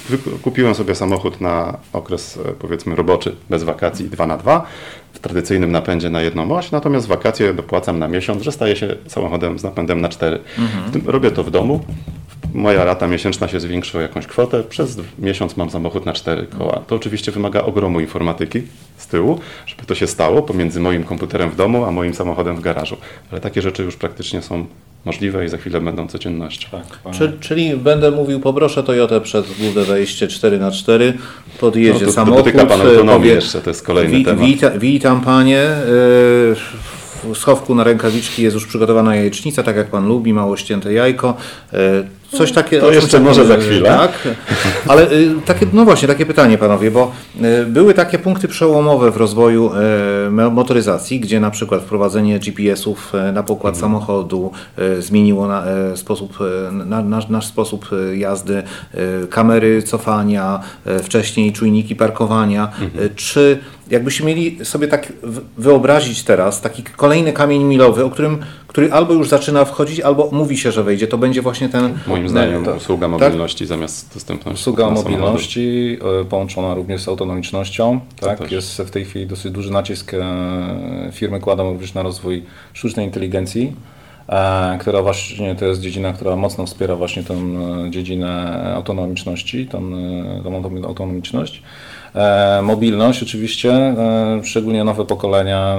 [0.42, 4.66] kupiłem sobie samochód na okres e, powiedzmy roboczy, bez wakacji 2 na 2
[5.18, 9.58] w tradycyjnym napędzie na jedną oś, natomiast wakacje dopłacam na miesiąc, że staje się samochodem
[9.58, 10.38] z napędem na cztery.
[10.92, 11.80] Tym, robię to w domu,
[12.54, 16.82] moja rata miesięczna się zwiększyła o jakąś kwotę, przez miesiąc mam samochód na cztery koła.
[16.86, 18.62] To oczywiście wymaga ogromu informatyki
[18.96, 22.60] z tyłu, żeby to się stało pomiędzy moim komputerem w domu, a moim samochodem w
[22.60, 22.96] garażu.
[23.30, 24.66] Ale takie rzeczy już praktycznie są
[25.04, 26.68] możliwe i za chwilę będą codziennością.
[26.70, 31.12] Tak, Czy, czyli będę mówił, poproszę Toyotę przez główne wejście 4x4,
[31.60, 32.44] podjedzie No, to- to samochód.
[32.44, 34.46] dotyka pan autonomii jeszcze, to jest kolejny temat.
[34.46, 35.76] Wita, witam panie, e,
[37.24, 41.36] w schowku na rękawiczki jest już przygotowana jajecznica, tak jak pan lubi, mało ścięte jajko.
[42.36, 43.88] Coś takie, To jeszcze może za chwilę.
[43.88, 44.12] Tak,
[44.88, 47.12] ale y, takie, no właśnie, takie pytanie panowie, bo
[47.62, 49.70] y, były takie punkty przełomowe w rozwoju
[50.26, 53.80] y, mo- motoryzacji, gdzie na przykład wprowadzenie GPS-ów na pokład Mhm.
[53.92, 54.52] samochodu
[54.98, 55.64] zmieniło na,
[55.94, 56.38] sposób,
[56.72, 58.62] na, nasz, nasz sposób jazdy,
[59.30, 60.60] kamery cofania,
[61.02, 62.64] wcześniej czujniki parkowania.
[62.80, 63.10] Mhm.
[63.16, 63.58] Czy
[63.90, 65.12] jakbyśmy mieli sobie tak
[65.58, 70.58] wyobrazić teraz taki kolejny kamień milowy, o którym, który albo już zaczyna wchodzić, albo mówi
[70.58, 71.98] się, że wejdzie, to będzie właśnie ten...
[72.06, 72.76] Moim zdaniem tak.
[72.76, 74.60] usługa mobilności zamiast dostępności.
[74.60, 78.00] Usługa mobilności e, połączona również z autonomicznością.
[78.20, 78.50] Tak?
[78.52, 80.14] Jest w tej chwili dosyć duży nacisk.
[80.14, 80.18] e,
[81.12, 83.72] Firmy kładą również na rozwój sztucznej inteligencji,
[84.28, 89.78] e, która właśnie to jest dziedzina, która mocno wspiera właśnie tę e, dziedzinę autonomiczności, tą,
[89.78, 91.62] e, tą auto- autonomiczność.
[92.14, 95.76] E, Mobilność oczywiście, e, szczególnie nowe pokolenia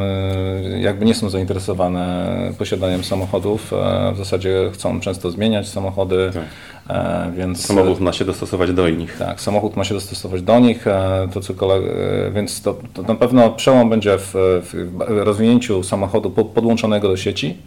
[0.74, 3.72] e, jakby nie są zainteresowane posiadaniem samochodów,
[4.14, 7.34] w zasadzie chcą często zmieniać samochody, Tak.
[7.34, 7.66] więc...
[7.66, 9.18] Samochód ma się dostosować do innych.
[9.18, 10.86] Tak, samochód ma się dostosować do nich,
[11.34, 16.30] to co kole, e, więc to, to na pewno przełom będzie w, w rozwinięciu samochodu
[16.32, 17.58] po- podłączonego do sieci,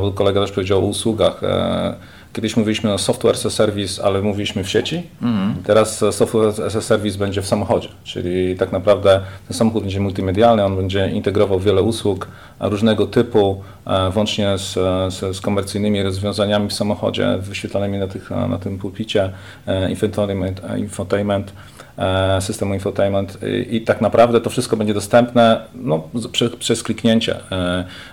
[0.00, 1.40] bo kolega też powiedział o usługach.
[2.34, 5.02] Kiedyś mówiliśmy o software as a service, ale mówiliśmy w sieci.
[5.64, 10.00] Teraz e, software as a service będzie w samochodzie, czyli tak naprawdę ten samochód będzie
[10.00, 12.28] multimedialny, on będzie integrował wiele usług
[12.60, 14.72] różnego typu, e, włącznie z,
[15.14, 19.30] z, z komercyjnymi rozwiązaniami w samochodzie, wyświetlanymi na, tych, na tym pulpicie,
[19.66, 21.52] e, infotainment, e, infotainment
[22.40, 23.38] systemu infotainment
[23.70, 27.36] i, tak naprawdę to wszystko będzie dostępne no, z- prze, przez kliknięcie.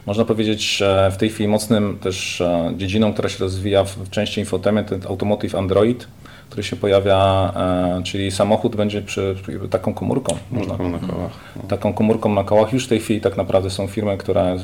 [0.05, 2.43] Można powiedzieć, że w tej chwili mocnym też
[2.77, 6.07] dziedziną, która się rozwija w części infotainment, to automotive Android,
[6.51, 9.35] który się pojawia, e, czyli samochód będzie przy,
[9.69, 10.35] taką komórką.
[10.51, 11.31] Można, na kołach.
[11.67, 12.73] taką komórką na kołach.
[12.73, 14.57] Już w tej chwili tak naprawdę są firmy, które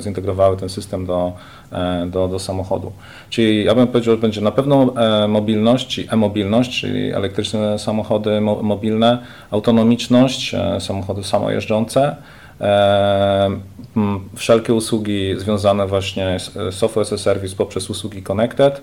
[0.00, 1.32] zintegrowały ten system do,
[1.72, 2.92] e, do, do samochodu.
[3.30, 8.40] Czyli ja bym powiedział, że będzie na pewno e, mobilność, czyli e-mobilność, czyli elektryczne samochody
[8.40, 9.18] mo- mobilne,
[9.50, 12.16] autonomiczność, samochody samojeżdżące,
[14.36, 18.82] wszelkie usługi związane właśnie z e, software as a service poprzez usługi connected.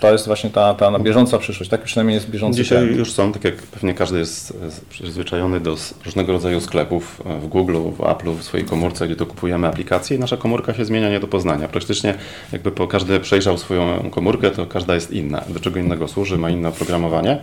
[0.00, 1.70] To jest właśnie ta, ta bieżąca przyszłość.
[1.70, 2.98] Tak przynajmniej jest bieżący Dzisiaj trend.
[2.98, 4.58] już są, tak jak pewnie każdy jest
[4.90, 9.26] przyzwyczajony do różnego rodzaju sklepów e, w Google, w Apple, w swojej komórce, gdzie to
[9.26, 11.68] kupujemy aplikacje i nasza komórka się zmienia nie do poznania.
[11.68, 12.14] Praktycznie
[12.52, 15.44] jakby po każdy przejrzał swoją komórkę, to każda jest inna.
[15.48, 17.38] Do czego innego służy, ma inne oprogramowanie.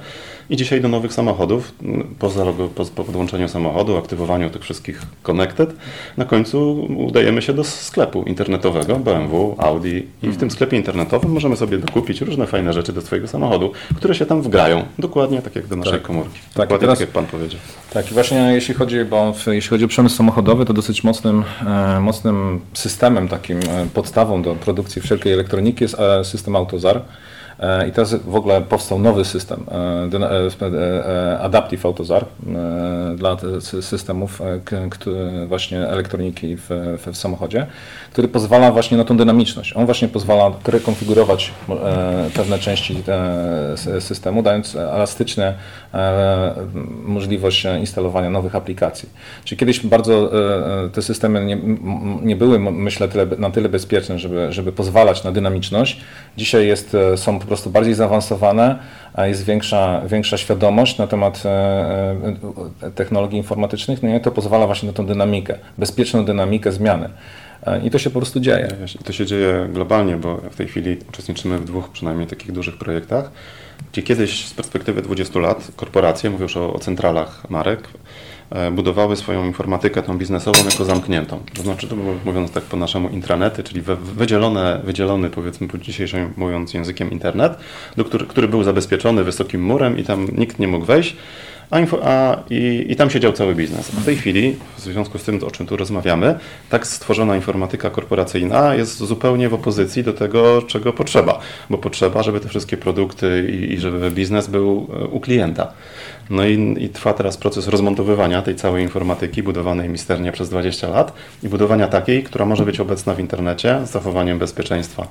[0.50, 2.30] I dzisiaj do nowych samochodów, m, po,
[2.76, 5.74] po, po podłączeniu samochodu, aktywowaniu tych wszystkich connected,
[6.18, 11.56] na końcu udajemy się do sklepu internetowego BMW, Audi i w tym sklepie internetowym możemy
[11.58, 15.68] sobie dokupić różne fajne rzeczy do swojego samochodu, które się tam wgrają, dokładnie tak jak
[15.68, 16.02] do naszej Tak.
[16.02, 16.40] komórki.
[16.40, 17.60] Tak, dokładnie teraz- tak jak Pan powiedział.
[17.94, 22.00] Tak, i właśnie jeśli chodzi, bo jeśli chodzi o przemysł samochodowy, to dosyć mocnym, e,
[22.00, 27.02] mocnym systemem, takim e, podstawą do produkcji wszelkiej elektroniki jest e, system AutoZar.
[27.88, 29.66] I teraz w ogóle powstał nowy system,
[31.40, 32.26] Adaptive AutoZar
[33.16, 33.38] dla
[33.82, 34.42] systemów
[35.48, 37.68] właśnie elektroniki w, w samochodzie,
[38.12, 39.74] który pozwala właśnie na tą dynamiczność.
[39.76, 41.52] On właśnie pozwala rekonfigurować
[42.36, 43.04] pewne części
[44.00, 45.54] systemu, dając elastyczne
[47.04, 49.10] możliwość instalowania nowych aplikacji.
[49.44, 50.32] Czyli kiedyś bardzo
[50.94, 51.58] te systemy nie,
[52.22, 56.02] nie były, myślę, tyle, na tyle bezpieczne, żeby, żeby pozwalać na dynamiczność.
[56.38, 58.80] Dzisiaj jest, są prostu bardziej zaawansowane,
[59.18, 61.44] jest większa, większa świadomość na temat
[62.96, 67.10] technologii informatycznych, no i to pozwala właśnie na tą dynamikę, bezpieczną dynamikę zmiany.
[67.84, 68.68] I to się po prostu dzieje.
[69.04, 73.32] To się dzieje globalnie, bo w tej chwili uczestniczymy w dwóch przynajmniej takich dużych projektach,
[73.92, 77.88] gdzie kiedyś z perspektywy 20 lat korporacje, mówię już o, o centralach marek,
[78.72, 81.40] budowały swoją informatykę tą biznesową jako zamkniętą.
[81.54, 86.74] To znaczy, to mówiąc tak po naszemu intranety, czyli wydzielone, wydzielony powiedzmy po dzisiejszym mówiąc
[86.74, 87.58] językiem internet,
[87.98, 91.16] do który, który był zabezpieczony wysokim murem i tam nikt nie mógł wejść.
[91.72, 93.90] A, a i, i, tam siedział cały biznes.
[93.90, 98.76] W tej chwili, w związku z tym, o czym tu rozmawiamy, tak stworzona informatyka korporacyjna
[98.76, 101.40] jest zupełnie w opozycji do tego, czego potrzeba.
[101.70, 105.74] Bo potrzeba, żeby te wszystkie produkty i, i żeby biznes był u klienta.
[106.30, 111.14] No i, i, trwa teraz proces rozmontowywania tej całej informatyki budowanej misternie przez 20 lat
[111.44, 115.08] i budowania takiej, która może być obecna w internecie z zachowaniem bezpieczeństwa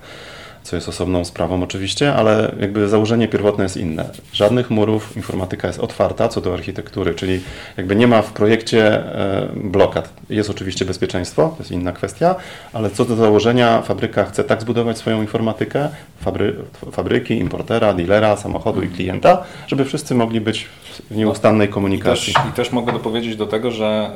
[0.66, 4.10] co jest osobną sprawą oczywiście, ale jakby założenie pierwotne jest inne.
[4.32, 7.40] Żadnych murów, informatyka jest otwarta co do architektury, czyli
[7.76, 10.12] jakby nie ma w projekcie e, blokad.
[10.30, 12.34] Jest oczywiście bezpieczeństwo, to jest inna kwestia,
[12.72, 15.88] ale co do założenia fabryka chce tak zbudować swoją informatykę,
[16.20, 16.56] fabry,
[16.92, 20.66] fabryki, importera, dealera, samochodu i klienta, żeby wszyscy mogli być
[21.10, 22.30] w nieustannej komunikacji.
[22.30, 24.10] I też, i też mogę dopowiedzieć do tego, że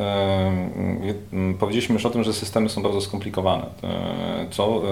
[1.33, 4.83] e, powiedzieliśmy już o tym, że systemy są bardzo skomplikowane, e, co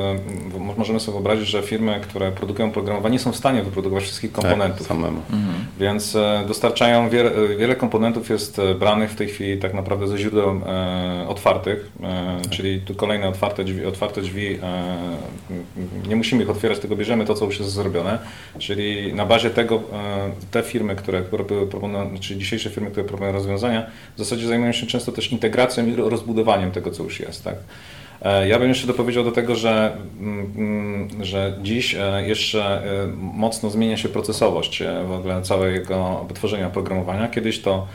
[0.56, 4.32] e, możemy sobie wyobrazić, że firmy, które produkują programowanie, nie są w stanie wyprodukować wszystkich
[4.32, 4.78] tak, komponentów.
[4.78, 5.22] Tak, samemu.
[5.30, 5.54] Mhm.
[5.80, 10.18] Więc e, dostarczają wiele, wiele, komponentów jest e, branych w tej chwili tak naprawdę ze
[10.18, 12.50] źródeł e, otwartych, e, tak.
[12.50, 14.98] czyli tu kolejne otwarte drzwi, otwarte drzwi e,
[16.08, 18.18] nie musimy ich otwierać, tylko bierzemy to, co już jest zrobione,
[18.58, 19.80] czyli na bazie tego e,
[20.50, 21.22] te firmy, które
[21.70, 25.94] proponują, czyli dzisiejsze firmy, które proponują rozwiązania, w zasadzie zajmują się często też integracją i
[25.96, 27.44] rozbudowaniem tego, co już jest.
[27.44, 27.54] Tak?
[28.22, 33.06] E, ja bym jeszcze dopowiedział do tego, że, mm, mm, że dziś e, jeszcze e,
[33.16, 37.28] mocno zmienia się procesowość w ogóle całego wytworzenia oprogramowania.
[37.28, 37.86] Kiedyś to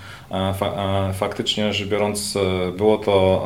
[1.14, 2.38] faktycznie rzecz biorąc
[2.78, 3.46] było to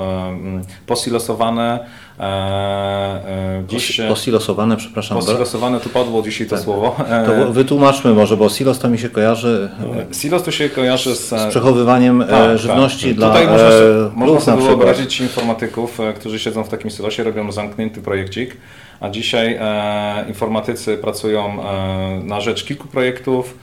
[0.86, 1.86] posilosowane,
[2.20, 5.18] E, e, dziś, posilosowane, przepraszam.
[5.18, 6.63] Posilosowane, tu padło dzisiaj to tak.
[6.63, 6.96] słowo.
[7.26, 9.70] To e, wytłumaczmy może, bo silos to mi się kojarzy
[10.12, 12.58] Silos to się kojarzy z, z przechowywaniem tak, tak.
[12.58, 13.16] żywności tak.
[13.16, 18.02] dla Tutaj można, e, można sobie wyobrazić informatyków, którzy siedzą w takim silosie, robią zamknięty
[18.02, 18.58] projekcik,
[19.00, 23.58] a dzisiaj e, informatycy pracują e, na rzecz kilku projektów,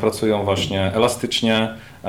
[0.00, 1.68] pracują właśnie elastycznie,
[2.04, 2.08] E,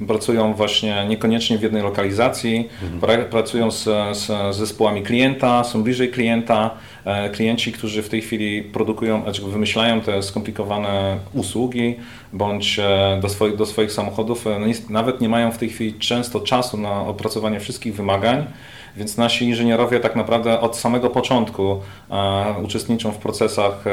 [0.00, 3.24] e, pracują właśnie niekoniecznie w jednej lokalizacji, mhm.
[3.24, 3.84] pracują z,
[4.16, 6.70] z zespołami klienta, są bliżej klienta.
[7.04, 11.96] E, klienci, którzy w tej chwili produkują, wymyślają te skomplikowane usługi
[12.32, 12.80] bądź
[13.20, 17.00] do swoich, do swoich samochodów, no nawet nie mają w tej chwili często czasu na
[17.00, 18.46] opracowanie wszystkich wymagań.
[18.96, 23.90] Więc nasi inżynierowie tak naprawdę od samego początku e, uczestniczą w procesach e,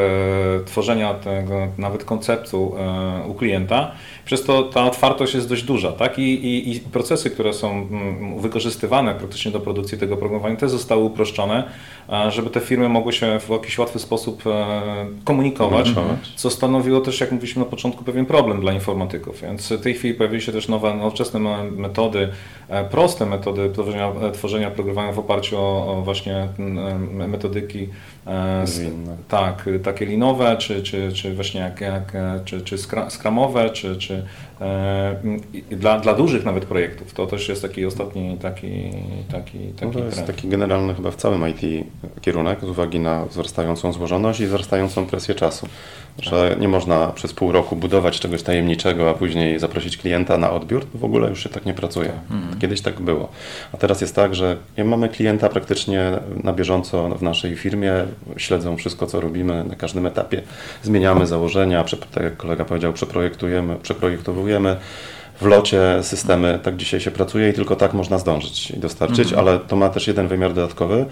[0.65, 3.91] tworzenia tego nawet konceptu e, u klienta.
[4.27, 6.19] Przez to ta otwartość jest dość duża, tak?
[6.19, 11.03] I, i, i procesy, które są mm, wykorzystywane praktycznie do produkcji tego programowania, te zostały
[11.03, 11.63] uproszczone,
[12.29, 14.43] żeby te firmy mogły się w jakiś łatwy sposób
[15.23, 15.91] komunikować,
[16.35, 19.41] co stanowiło też, jak mówiliśmy na początku, pewien problem dla informatyków.
[19.41, 21.39] Więc w tej chwili pojawiły się też nowe, nowoczesne
[21.71, 22.29] metody,
[22.91, 26.47] proste metody tworzenia, tworzenia oprogramowania w oparciu o, właśnie
[27.27, 27.89] metodyki
[28.27, 28.93] e, z,
[29.27, 32.13] tak, takie linowe, czy, czy, czy właśnie jak, jak
[32.45, 32.77] czy, czy
[33.09, 34.25] skramowe, czy, czy
[34.61, 35.15] e,
[35.71, 37.13] dla, dla dużych nawet projektów.
[37.13, 38.91] To też jest taki ostatni taki,
[39.31, 40.27] taki, taki no To jest trend.
[40.27, 41.85] taki generalny chyba w całym IT
[42.21, 45.67] kierunek z uwagi na wzrastającą złożoność i wzrastającą presję czasu.
[46.19, 50.85] Że nie można przez pół roku budować czegoś tajemniczego, a później zaprosić klienta na odbiór.
[50.93, 52.11] W ogóle już się tak nie pracuje.
[52.31, 52.59] Mhm.
[52.59, 53.29] Kiedyś tak było.
[53.73, 56.11] A teraz jest tak, że mamy klienta praktycznie
[56.43, 57.93] na bieżąco w naszej firmie,
[58.37, 60.41] śledzą wszystko, co robimy na każdym etapie.
[60.83, 64.77] Zmieniamy założenia, tak jak kolega powiedział, przeprojektujemy, przeprojektowujemy
[65.41, 66.59] w locie systemy.
[66.63, 69.39] Tak dzisiaj się pracuje i tylko tak można zdążyć i dostarczyć, mhm.
[69.39, 71.05] ale to ma też jeden wymiar dodatkowy.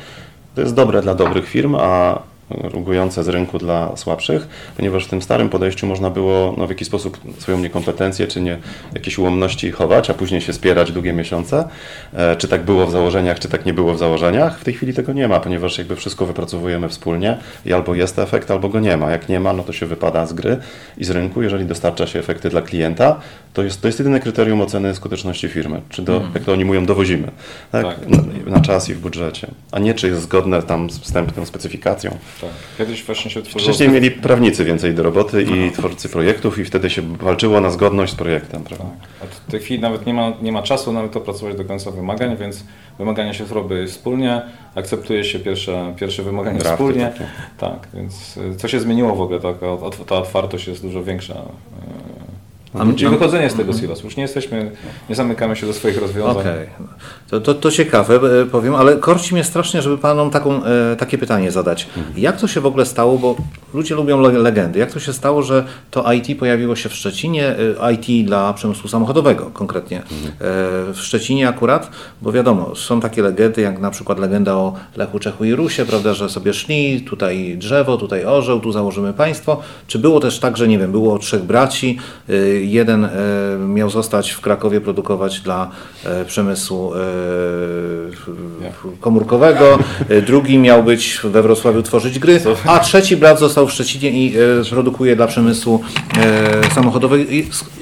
[0.56, 5.22] To jest dobre dla dobrych firm, a rugujące z rynku dla słabszych, ponieważ w tym
[5.22, 8.58] starym podejściu można było no, w jakiś sposób swoją niekompetencję czy nie,
[8.94, 11.68] jakieś ułomności chować, a później się spierać długie miesiące.
[12.14, 14.60] E, czy tak było w założeniach, czy tak nie było w założeniach.
[14.60, 18.52] W tej chwili tego nie ma, ponieważ jakby wszystko wypracowujemy wspólnie i albo jest efekt,
[18.52, 19.12] albo go nie ma.
[19.12, 20.58] Jak nie ma, no to się wypada z gry
[20.98, 21.42] i z rynku.
[21.42, 23.20] Jeżeli dostarcza się efekty dla klienta,
[23.54, 25.82] to jest, to jest jedyne kryterium oceny skuteczności firmy.
[25.90, 27.32] Czy do, jak to oni mówią, dowozimy.
[27.72, 27.86] Tak?
[27.86, 28.10] Tak.
[28.10, 29.48] Na, na czas i w budżecie.
[29.72, 32.18] A nie czy jest zgodne tam z wstępną specyfikacją.
[32.42, 32.50] Tak.
[32.78, 33.64] Kiedyś właśnie się tworzyło...
[33.64, 38.14] Wcześniej mieli prawnicy więcej do roboty i twórcy projektów i wtedy się walczyło na zgodność
[38.14, 38.86] z projektem, prawda?
[39.24, 42.38] A w tej chwili nawet nie ma, nie ma czasu nawet opracować do końca wymagań,
[42.38, 42.64] więc
[43.00, 44.42] wymagania się robi wspólnie,
[44.76, 47.06] akceptuje się pierwsze, pierwsze wymagania Drafty wspólnie.
[47.06, 47.26] takie.
[47.58, 49.40] Tak, więc y, co się zmieniło w ogóle,
[49.82, 51.42] ot- ta otwartość jest dużo większa.
[52.80, 54.06] A my- wychodzenie z tego silosu.
[54.06, 54.72] Już nie jesteśmy,
[55.10, 56.38] nie zamykamy się do swoich rozwiązań.
[56.38, 56.68] Okej,
[57.30, 61.18] to, to, to ciekawe e, powiem, ale korci mnie strasznie, żeby panom taką, e, takie
[61.18, 61.88] pytanie zadać.
[62.18, 63.36] Jak to się w ogóle stało, bo
[63.74, 67.56] ludzie lubią le- legendy, jak to się stało, że to IT pojawiło się w Szczecinie,
[67.82, 70.04] e, IT dla przemysłu samochodowego konkretnie, e,
[70.94, 75.46] w Szczecinie akurat, bo wiadomo, są takie legendy, jak na przykład legenda o Lechu, Czechu
[75.46, 79.62] i Rusie, prawda, że sobie szli, tutaj drzewo, tutaj orzeł, tu założymy państwo.
[79.88, 81.98] Czy było też tak, że nie wiem, było trzech braci,
[82.72, 83.10] jeden e,
[83.68, 85.72] miał zostać w Krakowie produkować dla
[86.06, 86.98] e, przemysłu e,
[89.02, 89.80] komórkowego,
[90.28, 94.34] drugi miał być we Wrocławiu tworzyć gry, a trzeci brat został w Szczecinie i
[94.70, 95.82] produkuje dla przemysłu
[96.76, 97.24] samochodowego.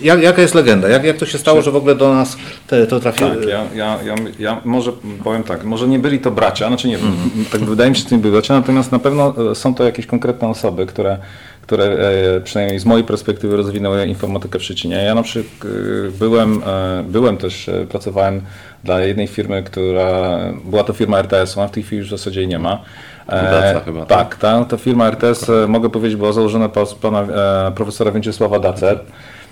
[0.01, 0.89] Jaka jest legenda?
[0.89, 3.29] Jak, jak to się stało, że w ogóle do nas te, to trafiło?
[3.29, 4.91] Tak, ja, ja, ja, ja może
[5.23, 7.15] powiem tak, może nie byli to bracia, znaczy nie wiem,
[7.51, 10.05] tak wydaje mi się, że to nie byli bracia, natomiast na pewno są to jakieś
[10.05, 11.17] konkretne osoby, które,
[11.63, 14.95] które e, przynajmniej z mojej perspektywy rozwinęły informatykę w Szczecinie.
[14.95, 18.41] Ja na przykład e, byłem, e, byłem też, pracowałem
[18.83, 22.39] dla jednej firmy, która, była to firma RTS, ona w tej chwili już w zasadzie
[22.39, 22.81] jej nie ma.
[23.27, 24.17] Daca chyba, tak?
[24.17, 27.27] Tak, ta, ta firma RTS, mogę powiedzieć, była założona przez pana
[27.75, 28.99] profesora Więczysława Dacę.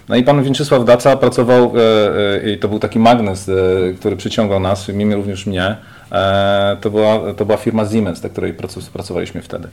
[0.10, 1.74] No i pan Więczysław Daca pracował,
[2.54, 3.52] i to był taki magnes,
[4.00, 5.76] który przyciągał nas, mimo również mnie.
[6.82, 8.54] To, była, to była firma Siemens, dla której
[8.94, 9.68] pracowaliśmy wtedy.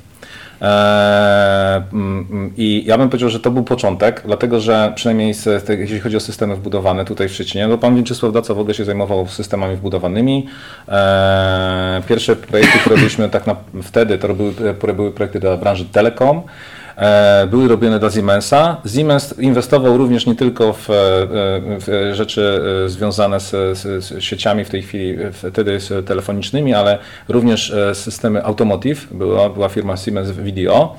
[0.62, 5.35] E, mm, mm, I ja bym powiedział, że to był początek, dlatego że przynajmniej
[5.79, 8.85] jeśli chodzi o systemy wbudowane tutaj w Szczecinie, to pan Więczysław Daca w ogóle się
[8.85, 10.47] zajmował systemami wbudowanymi.
[10.88, 15.85] E, pierwsze projekty, które robiliśmy tak na, wtedy, to były, które były projekty dla branży
[15.85, 16.42] telekom.
[16.98, 18.76] E, były robione dla Siemensa.
[18.94, 20.94] Siemens inwestował również nie tylko w, e,
[21.78, 26.98] w rzeczy e, związane z, z, z sieciami w tej chwili, wtedy z telefonicznymi, ale
[27.28, 29.06] również e, systemy automotive.
[29.11, 30.96] Była, była firma Siemens Video.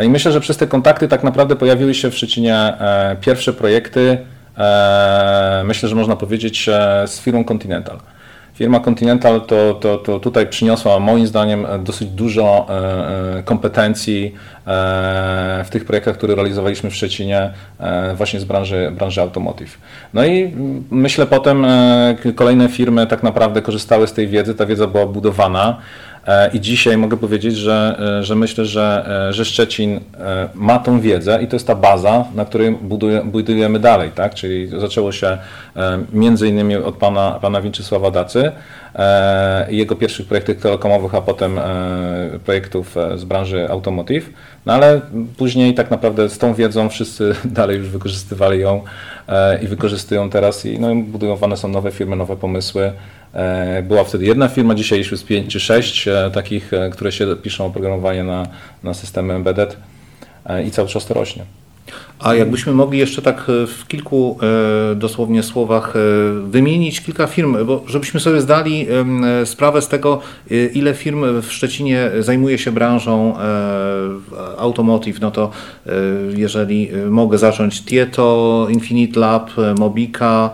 [0.00, 4.18] I myślę, że przez te kontakty tak naprawdę pojawiły się w Szczecinie e, pierwsze projekty,
[4.58, 7.98] e, myślę, że można powiedzieć, e, z firmą Continental.
[8.60, 14.34] Firma Continental to, to, to tutaj przyniosła moim zdaniem dosyć dużo e, e, kompetencji
[14.66, 17.50] e, w tych projektach, które realizowaliśmy w Szczecinie
[18.14, 19.78] właśnie z branży, branży automotive.
[20.14, 20.52] No i
[20.90, 21.66] myślę potem
[22.34, 25.76] kolejne firmy tak naprawdę korzystały z tej wiedzy, ta wiedza była budowana.
[26.26, 30.00] E, I dzisiaj mogę powiedzieć, że, e, że myślę, że, e, że Szczecin
[30.54, 34.34] ma tą wiedzę i to jest ta baza, na której buduje, budujemy dalej, tak?
[34.34, 35.38] Czyli zaczęło się
[36.12, 38.52] między innymi od pana, pana Winczysława Dacy
[39.70, 41.60] i jego pierwszych projektów telekomowych, a potem
[42.44, 44.30] projektów z branży automotive.
[44.66, 45.00] No ale
[45.36, 48.82] później tak naprawdę z tą wiedzą wszyscy dalej już wykorzystywali ją
[49.62, 52.92] i wykorzystują teraz i no, budowane są nowe firmy, nowe pomysły.
[53.34, 57.36] E, Była wtedy jedna firma, dzisiaj już jest 5 czy 6 takich, e, które się
[57.36, 58.46] piszą oprogramowanie na,
[58.82, 59.76] na systemy embedded
[60.46, 61.44] e, i cały czas to rośnie.
[62.18, 64.38] A jakbyśmy mogli jeszcze tak e, w kilku
[64.92, 66.00] e, dosłownie słowach e,
[66.50, 68.86] wymienić kilka firm, bo żebyśmy sobie zdali
[69.42, 73.40] e, sprawę z tego, e, ile firm w Szczecinie zajmuje się branżą e,
[74.58, 75.50] automotive, no to
[75.86, 75.90] e,
[76.36, 80.50] jeżeli e, mogę zacząć Tieto, Infinite Lab, e, Mobika,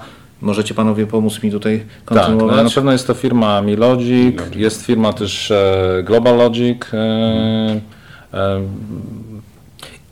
[0.46, 2.64] możecie panowie pomóc mi tutaj Tak, no, kontynuować?
[2.64, 6.90] na pewno jest to firma Milogic, jest firma też e, Global Logic.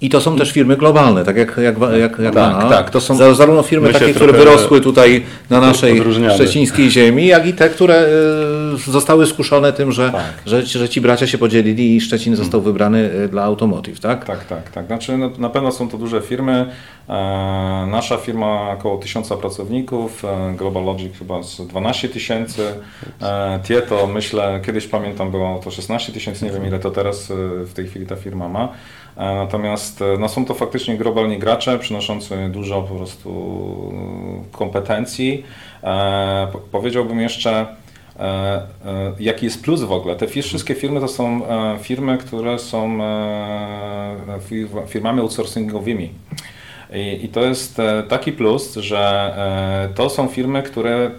[0.04, 2.68] E, e, I to są też firmy globalne, tak jak, jak, jak, jak Tak, pana.
[2.68, 6.02] tak, to są- Za- Zarówno firmy takie, które wyrosły tutaj na naszej
[6.34, 8.06] szczecińskiej ziemi, jak i te, które
[8.88, 10.22] y, zostały skuszone tym, że, Tak.
[10.46, 14.24] że, że ci bracia się podzielili i Szczecin został wybrany y, dla automotive, tak?
[14.24, 14.86] Tak, tak, tak.
[14.86, 16.66] Znaczy, no, na pewno są to duże firmy.
[17.08, 17.12] E,
[17.90, 22.62] nasza firma około 1000 pracowników, e, Global Logic chyba z 12 tysięcy.
[23.22, 27.34] E, Tieto myślę, kiedyś pamiętam było to 16 tysięcy, nie wiem ile to teraz e,
[27.64, 28.68] w tej chwili ta firma ma.
[29.16, 29.46] E,
[30.00, 33.92] natomiast e, no, są to faktycznie globalni gracze, przynoszący dużo po prostu
[34.52, 35.44] kompetencji.
[35.82, 37.66] E, po- powiedziałbym jeszcze
[38.18, 40.16] E, e, jaki jest plus w ogóle?
[40.16, 42.98] Te wszystkie firmy to są e, firmy, które są
[44.86, 46.10] firmami outsourcingowymi.
[47.22, 49.34] I, to jest taki plus, że
[49.94, 51.10] to są firmy, które,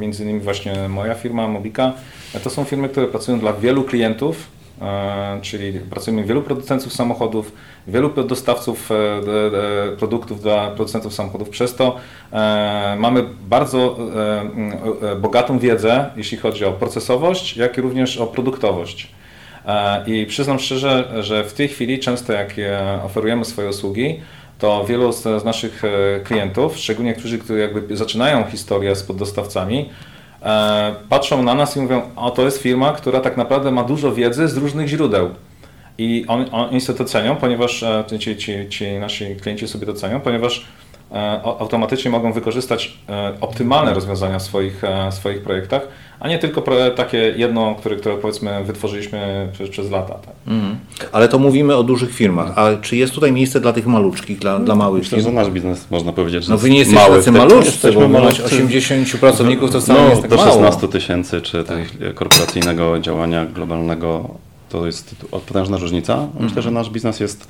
[0.00, 1.92] między innymi właśnie moja firma Mobika,
[2.44, 4.46] to są firmy, które pracują dla wielu klientów,
[5.42, 7.52] czyli pracujemy wielu producentów samochodów,
[7.86, 11.48] wielu dostawców e, produktów dla producentów samochodów.
[11.48, 11.96] Przez to
[12.32, 13.98] e, mamy bardzo
[15.02, 19.08] e, bogatą wiedzę, jeśli chodzi o procesowość, jak i również o produktowość.
[20.06, 22.54] I przyznam szczerze, że w tej chwili często jak
[23.04, 24.20] oferujemy swoje usługi,
[24.58, 25.82] to wielu z, naszych
[26.24, 29.90] klientów, szczególnie którzy jakby zaczynają historię z poddostawcami,
[31.08, 34.48] patrzą na nas i mówią, o to jest firma, która tak naprawdę ma dużo wiedzy
[34.48, 35.30] z różnych źródeł.
[35.98, 39.94] I on, oni sobie to cenią, ponieważ e, ci, ci, ci nasi klienci sobie to
[39.94, 40.89] cenią, ponieważ e,
[41.44, 45.82] automatycznie mogą wykorzystać e, optymalne rozwiązania w swoich, swoich projektach,
[46.20, 46.62] a nie tylko
[46.96, 50.14] takie jedno, które, które powiedzmy wytworzyliśmy przez, przez lata.
[50.14, 50.34] Tak.
[50.46, 50.78] Mm.
[51.12, 52.58] Ale to mówimy o dużych firmach.
[52.58, 55.30] A czy jest tutaj miejsce dla tych maluczkich, dla, dla małych Myślę, firm?
[55.30, 57.16] że nasz biznes można powiedzieć, że No wy nie jesteście mały.
[57.16, 58.44] tacy maluczcy, bo malutcy.
[58.44, 60.50] 80 pracowników to wcale no, jest tak do mało.
[60.50, 61.78] 16 tysięcy, czy tak.
[62.14, 64.30] korporacyjnego działania globalnego
[64.68, 66.28] to jest potężna różnica.
[66.40, 67.48] Myślę, że nasz biznes jest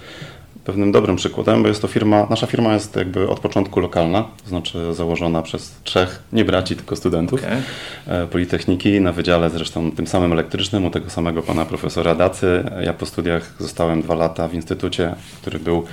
[0.65, 4.49] pewnym dobrym przykładem, bo jest to firma, nasza firma jest jakby od początku lokalna, to
[4.49, 8.27] znaczy założona przez trzech, nie braci, tylko studentów okay.
[8.27, 12.65] Politechniki na wydziale zresztą tym samym elektrycznym, u tego samego pana profesora Dacy.
[12.81, 15.85] Ja po studiach zostałem dwa lata w instytucie, który był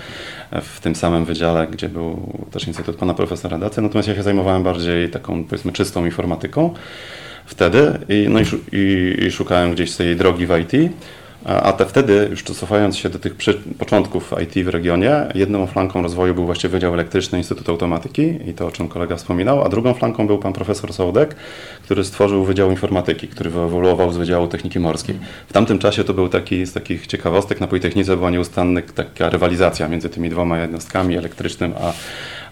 [0.62, 4.64] w tym samym wydziale, gdzie był też instytut pana profesora Dacy, natomiast ja się zajmowałem
[4.64, 6.74] bardziej taką powiedzmy czystą informatyką
[7.48, 10.92] wtedy i, no i, i, i szukałem gdzieś swojej drogi w IT.
[11.46, 13.36] A te wtedy, już cofając się do tych
[13.80, 18.68] początków IT w regionie, jedną flanką rozwoju był właśnie Wydział Elektryczny Instytut Automatyki i to,
[18.68, 21.36] o czym kolega wspominał, a drugą flanką był pan profesor Sołdek,
[21.84, 25.20] który stworzył Wydział Informatyki, który wyewoluował z Wydziału Techniki Morskiej.
[25.48, 29.88] W tamtym czasie to był taki z takich ciekawostek, na Politechnice była nieustanna taka rywalizacja
[29.88, 31.94] między tymi dwoma jednostkami, elektrycznym a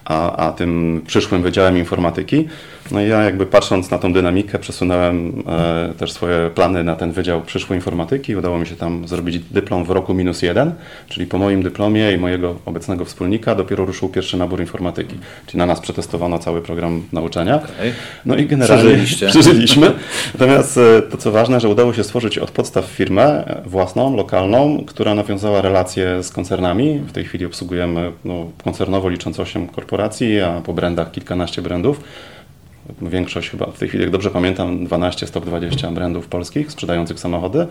[0.06, 2.48] a, a tym przyszłym Wydziałem Informatyki.
[2.92, 7.12] No i ja jakby patrząc na tą dynamikę przesunąłem e, też swoje plany na ten
[7.12, 8.36] Wydział Przyszłej Informatyki.
[8.36, 10.74] Udało mi się tam zrobić dyplom w roku minus jeden,
[11.10, 15.16] czyli po moim dyplomie i mojego obecnego wspólnika dopiero ruszył pierwszy nabór informatyki.
[15.46, 17.56] Czyli na nas przetestowano cały program nauczania.
[17.56, 17.94] Okay.
[18.26, 18.98] No i generalnie
[19.30, 19.92] przeżyliśmy.
[20.34, 25.16] Natomiast e, to co ważne, że udało się stworzyć od podstaw firmę własną, lokalną, która
[25.16, 27.00] nawiązała relacje z koncernami.
[27.00, 32.00] W tej chwili obsługujemy no, koncernowo licząc 8 korporacji korporacji, a po brandach kilkanaście brandów.
[33.02, 37.68] Większość chyba w tej chwili, jak dobrze pamiętam, 12, 120 brandów polskich sprzedających samochody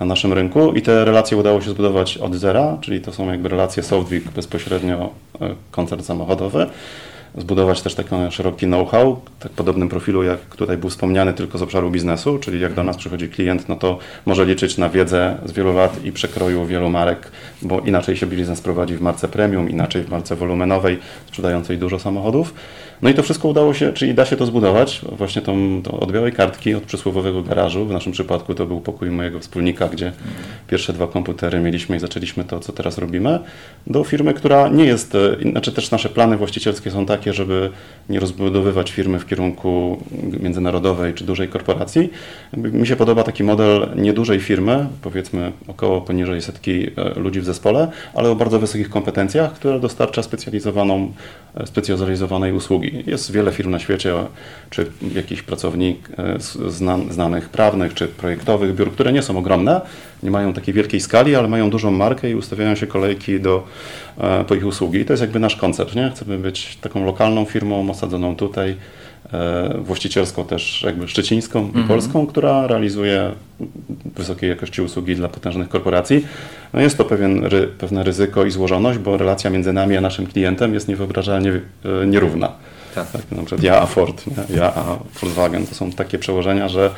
[0.00, 3.48] na naszym rynku i te relacje udało się zbudować od zera, czyli to są jakby
[3.48, 6.66] relacje Softwik bezpośrednio e, koncern samochodowy
[7.38, 11.90] zbudować też taki szeroki know-how, tak podobnym profilu jak tutaj był wspomniany, tylko z obszaru
[11.90, 15.72] biznesu, czyli jak do nas przychodzi klient, no to może liczyć na wiedzę z wielu
[15.72, 17.30] lat i przekroju wielu marek,
[17.62, 22.54] bo inaczej się biznes prowadzi w marce premium, inaczej w marce wolumenowej, sprzedającej dużo samochodów.
[23.02, 26.12] No i to wszystko udało się, czyli da się to zbudować, właśnie tą, tą od
[26.12, 27.86] białej kartki, od przysłowiowego garażu.
[27.86, 30.12] W naszym przypadku to był pokój mojego wspólnika, gdzie
[30.68, 33.38] pierwsze dwa komputery mieliśmy i zaczęliśmy to, co teraz robimy,
[33.86, 37.70] do firmy, która nie jest, e, znaczy też nasze plany właścicielskie są takie, żeby
[38.08, 39.98] nie rozbudowywać firmy w kierunku
[40.40, 42.10] międzynarodowej czy dużej korporacji.
[42.56, 47.88] Mi się podoba taki model niedużej firmy, powiedzmy około poniżej setki e, ludzi w zespole,
[48.14, 51.12] ale o bardzo wysokich kompetencjach, która dostarcza specjalizowaną,
[51.66, 53.02] specjalizowanej usługi.
[53.06, 54.14] Jest wiele firm na świecie,
[54.70, 56.38] czy jakiś pracownik e,
[57.10, 59.80] znanych prawnych, czy projektowych biur, które nie są ogromne,
[60.22, 63.66] nie mają takiej wielkiej skali, ale mają dużą markę i ustawiają się kolejki do,
[64.18, 64.98] e, po ich usługi.
[64.98, 65.94] I to jest jakby nasz koncept.
[65.94, 66.10] Nie?
[66.14, 68.76] Chcemy być taką lokalną firmą osadzoną tutaj,
[69.78, 71.88] właścicielską też jakby szczecińską i mm -hmm.
[71.88, 73.32] polską, która realizuje
[74.04, 76.26] wysokiej jakości usługi dla potężnych korporacji.
[76.72, 80.26] No jest to pewien, ry, pewne ryzyko i złożoność, bo relacja między nami a naszym
[80.26, 81.60] klientem jest niewyobrażalnie
[82.06, 82.52] nierówna.
[82.94, 83.10] Tak.
[83.10, 83.22] tak.
[83.30, 84.56] Na przykład ja a Ford, nie?
[84.56, 85.66] ja a Volkswagen.
[85.66, 86.90] To są takie przełożenia, że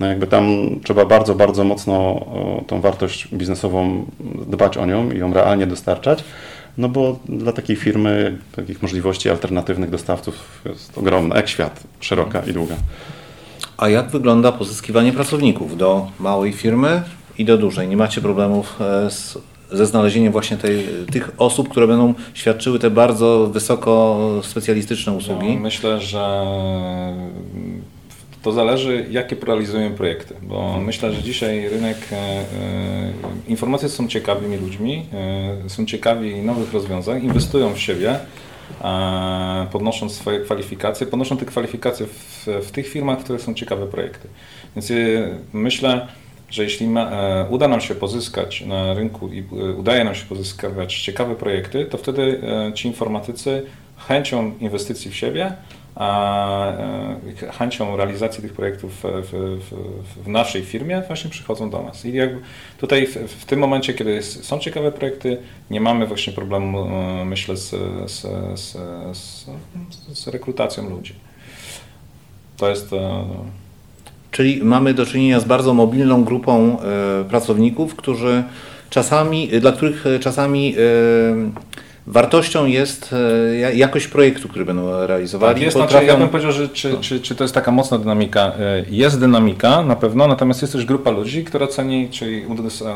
[0.00, 0.44] no jakby tam
[0.84, 4.06] trzeba bardzo, bardzo mocno o tą wartość biznesową
[4.46, 6.24] dbać o nią i ją realnie dostarczać.
[6.78, 12.52] No bo dla takiej firmy takich możliwości alternatywnych dostawców jest ogromna, jak świat, szeroka i
[12.52, 12.76] długa.
[13.76, 17.02] A jak wygląda pozyskiwanie pracowników do małej firmy
[17.38, 17.88] i do dużej?
[17.88, 19.38] Nie macie problemów e, z
[19.72, 25.54] ze znalezieniem właśnie tej, tych osób, które będą świadczyły te bardzo wysoko specjalistyczne usługi?
[25.54, 26.46] No, myślę, że
[28.42, 32.44] to zależy, jakie realizujemy projekty, bo myślę, że dzisiaj rynek, e, e,
[33.48, 35.06] informacje są ciekawymi ludźmi,
[35.66, 38.18] e, są ciekawi nowych rozwiązań, inwestują w siebie,
[39.72, 44.28] podnosząc swoje kwalifikacje, podnoszą te kwalifikacje w, w tych firmach, w których są ciekawe projekty.
[44.76, 44.92] Więc
[45.52, 46.06] myślę,
[46.50, 47.10] że jeśli ma,
[47.50, 49.44] uda nam się pozyskać na rynku i
[49.78, 52.40] udaje nam się pozyskiwać ciekawe projekty, to wtedy
[52.74, 53.62] ci informatycy
[54.08, 55.52] chęcią inwestycji w siebie,
[57.58, 62.04] chęcią realizacji tych projektów w, w, w, naszej firmie właśnie przychodzą do nas.
[62.04, 62.40] I jakby
[62.78, 65.38] tutaj w, w tym momencie, kiedy jest, są ciekawe projekty,
[65.70, 67.70] nie mamy właśnie problemu, e, myślę, z,
[68.06, 68.26] z,
[68.58, 69.46] z,
[70.12, 71.14] z, rekrutacją ludzi.
[72.56, 73.24] To jest e,
[74.30, 78.44] Czyli mamy do czynienia z bardzo mobilną grupą e, pracowników, którzy
[78.90, 80.80] czasami, dla których e, czasami e,
[82.06, 83.14] wartością jest
[83.52, 85.54] e, ja- jakość projektu, który będą realizowali.
[85.54, 87.98] Tak, jest, Potrafią- znaczy, ja bym powiedział, że czy, czy, czy to jest taka mocna
[87.98, 88.40] dynamika?
[88.46, 92.42] E, Jest dynamika na pewno, natomiast jest też grupa ludzi, która ceni, czyli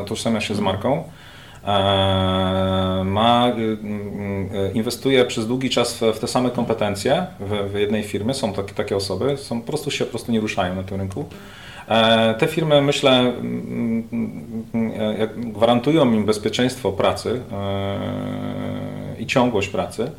[0.02, 1.02] utożsamia się z marką,
[1.64, 1.68] e,
[3.04, 3.52] ma,
[4.74, 8.96] inwestuje przez długi czas w, te same kompetencje w, w jednej firmie, są takie, takie
[8.96, 11.24] osoby, są, po prostu się po prostu nie ruszają na tym rynku.
[11.88, 13.32] E, Te firmy, myślę,
[14.98, 17.98] e, gwarantują im bezpieczeństwo pracy e,
[19.24, 20.10] i ciągłość pracy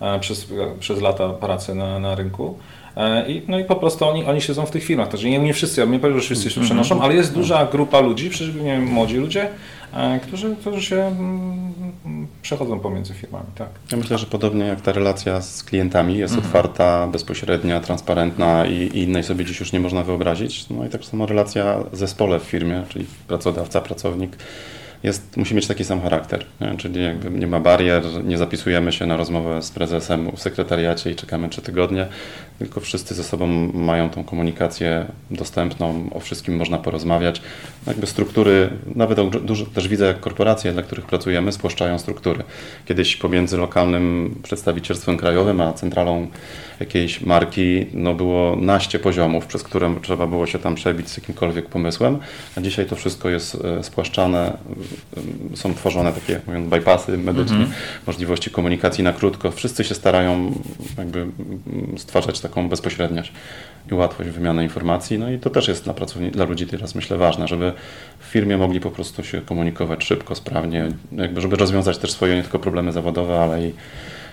[0.00, 0.46] e, przez,
[0.80, 2.58] przez lata pracy na, na rynku.
[2.96, 5.08] E, I, no i po prostu oni, oni siedzą w tych firmach.
[5.08, 8.00] Także nie, nie wszyscy, ja nie powiem, że wszyscy się przenoszą, ale jest duża grupa
[8.00, 9.48] ludzi, szczególnie młodzi ludzie,
[9.92, 13.46] e, którzy, którzy się mm, przechodzą pomiędzy firmami.
[13.54, 13.68] Tak.
[13.92, 19.02] Ja myślę, że podobnie jak ta relacja z klientami jest otwarta, bezpośrednia, transparentna i, i
[19.02, 20.68] innej sobie dziś już nie można wyobrazić.
[20.70, 24.36] No i tak samo relacja w zespole w firmie, czyli pracodawca, pracownik,
[25.04, 26.44] jest, musi mieć taki sam charakter.
[26.60, 26.76] Nie?
[26.76, 31.14] Czyli jakby nie ma barier, nie zapisujemy się na rozmowę z prezesem w sekretariacie i
[31.14, 32.06] czekamy trzy tygodnie,
[32.58, 37.42] tylko wszyscy ze sobą mają tą komunikację dostępną, o wszystkim można porozmawiać.
[37.86, 42.44] Jakby struktury, nawet dużo, też widzę, jak korporacje, dla których pracujemy, spłaszczają struktury.
[42.86, 46.26] Kiedyś pomiędzy lokalnym przedstawicielstwem krajowym a centralą
[46.80, 51.68] jakiejś marki no było naście poziomów, przez które trzeba było się tam przebić z jakimkolwiek
[51.68, 52.18] pomysłem,
[52.56, 54.58] a dzisiaj to wszystko jest e, spłaszczane,
[55.52, 57.66] e, są tworzone takie, mówiąc, bypassy medyczne,
[58.06, 59.50] możliwości komunikacji na krótko.
[59.50, 60.52] Wszyscy się starają
[60.98, 61.32] jakby mm,
[61.96, 63.32] stwarzać taką bezpośredniość
[63.90, 67.16] i łatwość wymiany informacji, no i to też jest dla, pracowni- dla ludzi teraz myślę
[67.16, 67.72] ważne, żeby
[68.18, 72.42] w firmie mogli po prostu się komunikować szybko, sprawnie, jakby żeby rozwiązać też swoje nie
[72.42, 73.72] tylko problemy zawodowe, ale i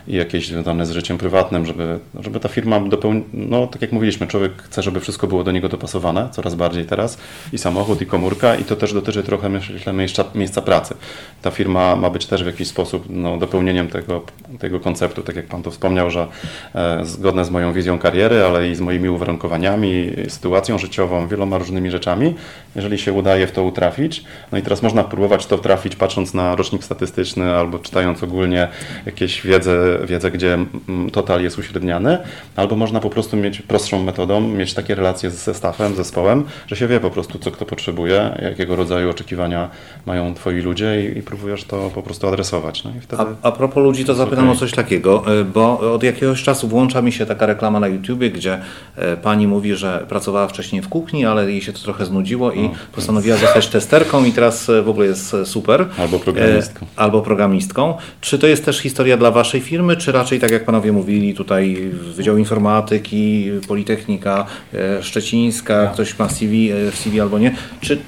[0.07, 4.27] i jakieś związane z życiem prywatnym, żeby, żeby ta firma dopełniła, no tak jak mówiliśmy,
[4.27, 7.17] człowiek chce, żeby wszystko było do niego dopasowane, coraz bardziej teraz,
[7.53, 10.95] i samochód, i komórka, i to też dotyczy trochę, myślę, miejsca, miejsca pracy.
[11.41, 14.21] Ta firma ma być też w jakiś sposób no, dopełnieniem tego,
[14.59, 16.27] tego konceptu, tak jak Pan to wspomniał, że
[16.75, 21.91] e, zgodne z moją wizją kariery, ale i z moimi uwarunkowaniami, sytuacją życiową, wieloma różnymi
[21.91, 22.35] rzeczami,
[22.75, 26.55] jeżeli się udaje w to utrafić, no i teraz można próbować to trafić patrząc na
[26.55, 28.67] rocznik statystyczny albo czytając ogólnie
[29.05, 32.17] jakieś wiedzę, wiedzę gdzie mm, total jest uśredniany,
[32.55, 36.87] albo można po prostu mieć prostszą metodą, mieć takie relacje ze staffem, zespołem, że się
[36.87, 39.69] wie po prostu, co kto potrzebuje, jakiego rodzaju oczekiwania
[40.05, 42.83] mają twoi ludzie i, i próbujesz to po prostu adresować.
[42.83, 43.23] No i wtedy...
[43.41, 44.57] A, a propos ludzi, to zapytam okej.
[44.57, 48.31] o coś takiego, y, bo od jakiegoś czasu włącza mi się taka reklama na YouTubie,
[48.31, 48.59] gdzie
[48.95, 52.69] e, pani mówi, że pracowała wcześniej w kuchni, ale jej się to trochę znudziło i
[52.95, 55.85] postanowiła zostać testerką i teraz e, w ogóle jest e, super.
[55.97, 56.85] Albo programistką.
[56.85, 57.97] E, Albo programistką.
[58.21, 61.75] Czy to jest też historia dla Waszej firmy, czy raczej tak jak Panowie mówili, tutaj
[62.15, 67.55] Wydział Informatyki, Politechnika e, Szczecińska, ktoś ma CV, e, CV albo nie.
[67.81, 67.99] Czy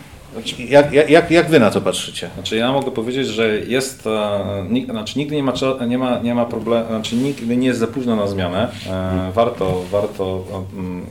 [0.69, 2.29] jak, jak- jak, Wy na to patrzycie?
[2.33, 5.53] Znaczy ja mogę powiedzieć, że jest, e, znaczy nigdy nie ma,
[5.87, 8.71] nie ma, nie ma problemu, znaczy nigdy nie jest za późno na zmianę.
[8.89, 10.43] E, warto, warto
[10.77, 11.05] mm,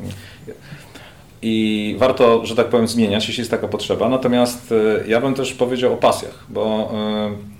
[1.42, 4.08] i warto, że tak powiem, zmieniać, jeśli jest taka potrzeba.
[4.08, 7.51] Natomiast e, ja bym też powiedział o pasjach, bo e,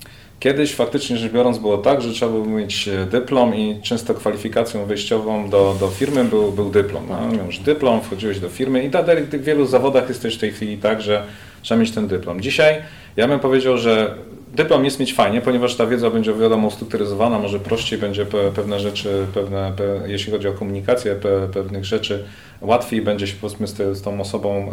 [0.43, 4.85] Kiedyś faktycznie rzecz biorąc było tak, że trzeba było mieć e, dyplom i często kwalifikacją
[4.85, 7.05] wyjściową do, do firmy był, był dyplom.
[7.09, 10.41] No, miałeś dyplom, wchodziłeś do firmy i dalej w tych wielu zawodach jest też w
[10.41, 11.23] tej chwili tak, że
[11.63, 12.41] trzeba mieć ten dyplom.
[12.41, 12.83] Dzisiaj
[13.17, 14.15] ja bym powiedział, że
[14.55, 18.81] dyplom jest mieć fajnie, ponieważ ta wiedza będzie wiadomo ustrukturyzowana, może prościej będzie pe, pewne
[18.81, 22.25] rzeczy, pewne, pe, jeśli chodzi o komunikację pe, pewnych rzeczy,
[22.61, 24.71] łatwiej będzie się powiedzmy z, tą osobą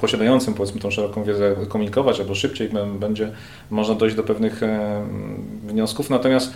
[0.00, 3.32] posiadającym powiedzmy tą szeroką wiedzę komunikować, albo szybciej bę- będzie
[3.70, 4.60] można dojść do pewnych
[5.66, 6.10] wniosków.
[6.10, 6.52] Natomiast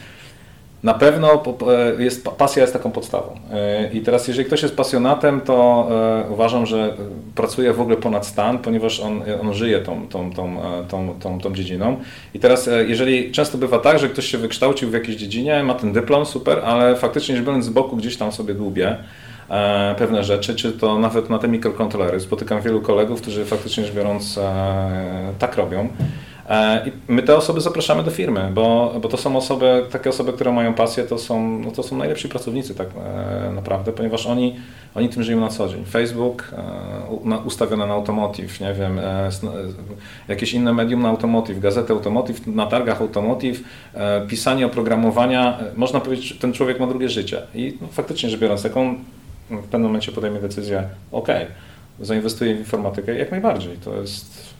[0.82, 3.38] na pewno po- jest, pasja jest taką podstawą.
[3.52, 5.88] E, I teraz, jeżeli ktoś jest pasjonatem, to
[6.28, 6.92] e, uważam, że e,
[7.34, 11.40] pracuje w ogóle ponad stan, ponieważ on, on żyje tą, tą, tą, e, tą, tą,
[11.40, 11.96] tą dziedziną.
[12.34, 15.74] I teraz, e, jeżeli często bywa tak, że ktoś się wykształcił w jakiejś dziedzinie, ma
[15.74, 18.96] ten dyplom, super, ale faktycznie, rzecz biorąc, z boku gdzieś tam sobie dłubie e,
[19.98, 22.20] pewne rzeczy, czy to nawet na te mikrokontrolery.
[22.20, 25.88] Spotykam wielu kolegów, którzy faktycznie rzecz biorąc e, tak robią.
[26.48, 30.32] E, I my te osoby zapraszamy do firmy, bo, bo to są osoby, takie osoby,
[30.32, 34.56] które mają pasję, to są, no to są najlepsi pracownicy tak e, naprawdę, ponieważ oni,
[34.94, 35.84] oni tym żyją na co dzień.
[35.84, 36.54] Facebook
[37.32, 39.00] e, ustawione na automotive, nie wiem,
[40.28, 43.60] jakieś inne medium na automotive, gazety automotive, na targach automotive,
[44.28, 47.42] pisanie oprogramowania, można powiedzieć, ten człowiek ma drugie życie.
[47.54, 48.96] I no, faktycznie rzecz biorąc, on
[49.50, 51.28] w pewnym momencie podejmie decyzję, ok,
[52.00, 54.54] zainwestuję w informatykę, jak najbardziej, to jest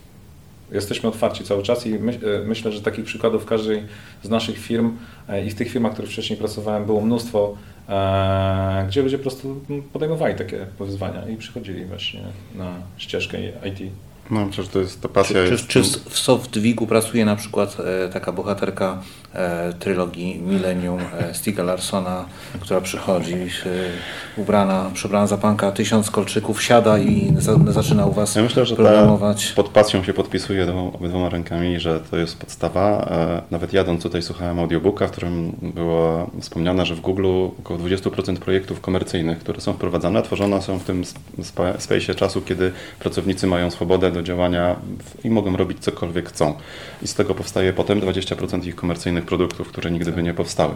[0.73, 3.83] jesteśmy otwarci cały czas i my, e, myślę, że takich przykładów w każdej
[4.23, 4.97] z naszych firm
[5.29, 7.57] e, i w tych firmach, w których wcześniej pracowałem, było mnóstwo,
[7.89, 9.61] e, gdzie ludzie po prostu
[9.93, 12.21] podejmowali takie wyzwania i przychodzili właśnie
[12.55, 13.93] na ścieżkę IT.
[14.31, 15.45] No, przecież to jest to pasja.
[15.45, 15.67] Czy, jest...
[15.67, 19.03] czy, czy w Softwigu pracuje na przykład e, taka bohaterka
[19.35, 22.25] e, trylogii Millennium e, Stiga Larsona,
[22.61, 28.35] która przychodzi e, ubrana, przebrana za panka, tysiąc kolczyków, siada i za, zaczyna u Was
[28.35, 29.53] ja myślę, że programować.
[29.53, 33.09] pod pasją się podpisuje obydwoma rękami, że to jest podstawa.
[33.11, 37.27] E, nawet jadąc tutaj słuchałem audiobooka, w którym było wspomniane, że w Google
[37.59, 41.03] około 20% projektów komercyjnych, które są wprowadzane, tworzone są w tym
[41.39, 44.77] space'ie czasu, kiedy pracownicy mają swobodę do działania
[45.25, 46.55] i mogą robić cokolwiek chcą.
[47.03, 50.75] I z tego powstaje potem 20% ich komercyjnych produktów, które nigdy by nie powstały.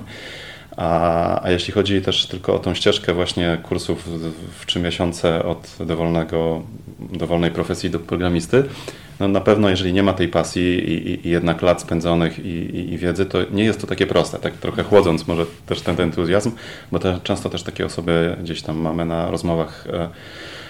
[0.76, 4.08] A, a jeśli chodzi też tylko o tą ścieżkę właśnie kursów
[4.60, 6.62] w, trzy miesiące od dowolnego,
[6.98, 8.64] dowolnej profesji do programisty,
[9.20, 12.92] no na pewno jeżeli nie ma tej pasji i, i, i jednak lat spędzonych i,
[12.92, 16.04] i, wiedzy, to nie jest to takie proste, tak trochę chłodząc może też ten, ten
[16.04, 16.50] entuzjazm,
[16.92, 20.08] bo te, często też takie osoby gdzieś tam mamy na rozmowach e,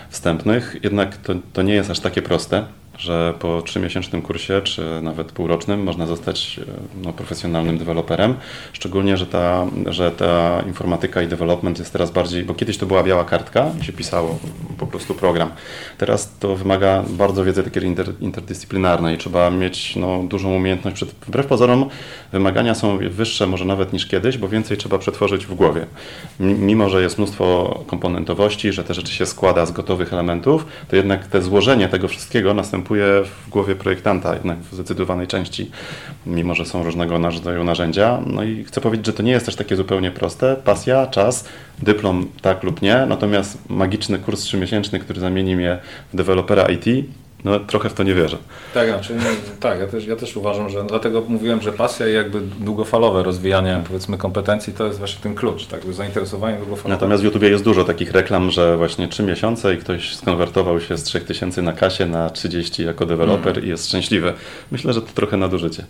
[0.09, 2.64] wstępnych, jednak to, to nie jest aż takie proste
[2.99, 6.64] że po trzymiesięcznym kursie, czy nawet półrocznym można zostać e,
[7.05, 8.34] no, profesjonalnym deweloperem.
[8.72, 13.03] Szczególnie, że ta, że ta informatyka i development jest teraz bardziej, bo kiedyś to była
[13.03, 14.38] biała kartka i się pisało
[14.78, 15.51] po prostu program.
[15.99, 19.18] Teraz to wymaga bardzo wiedzy takiej inter, interdyscyplinarnej.
[19.18, 20.96] Trzeba mieć no, dużą umiejętność.
[20.96, 21.88] Przed, wbrew pozorom
[22.32, 25.86] wymagania są wyższe może nawet niż kiedyś, bo więcej trzeba przetworzyć w głowie.
[26.40, 31.26] Mimo, że jest mnóstwo komponentowości, że te rzeczy się składa z gotowych elementów, to jednak
[31.26, 35.70] te złożenie tego wszystkiego następuje następuje w głowie projektanta, jednak w zdecydowanej części,
[36.26, 38.20] mimo że są różnego rodzaju narzędzia.
[38.26, 40.57] No i chcę powiedzieć, że to nie jest też takie zupełnie proste.
[40.64, 41.45] Pasja, czas,
[41.78, 45.78] dyplom tak lub nie, natomiast magiczny kurs trzymiesięczny, który zamieni mnie
[46.12, 46.84] w dewelopera IT,
[47.45, 48.36] no trochę w to nie wierzę.
[48.74, 49.14] Tak, znaczy,
[49.61, 53.82] tak ja, też, ja też uważam, że dlatego mówiłem, że pasja i jakby długofalowe rozwijanie
[53.86, 56.89] powiedzmy kompetencji to jest właśnie ten klucz, tak, zainteresowanie długofalowe.
[56.89, 60.97] Natomiast w YouTube jest dużo takich reklam, że właśnie 3 miesiące i ktoś skonwertował się
[60.97, 63.64] z 3000 na kasie na 30 jako deweloper mm.
[63.64, 64.32] i jest szczęśliwy.
[64.70, 65.84] Myślę, że to trochę nadużycie.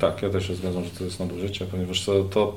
[0.00, 2.54] Tak, ja też się zgadzam, że to jest nadużycie, ponieważ to, to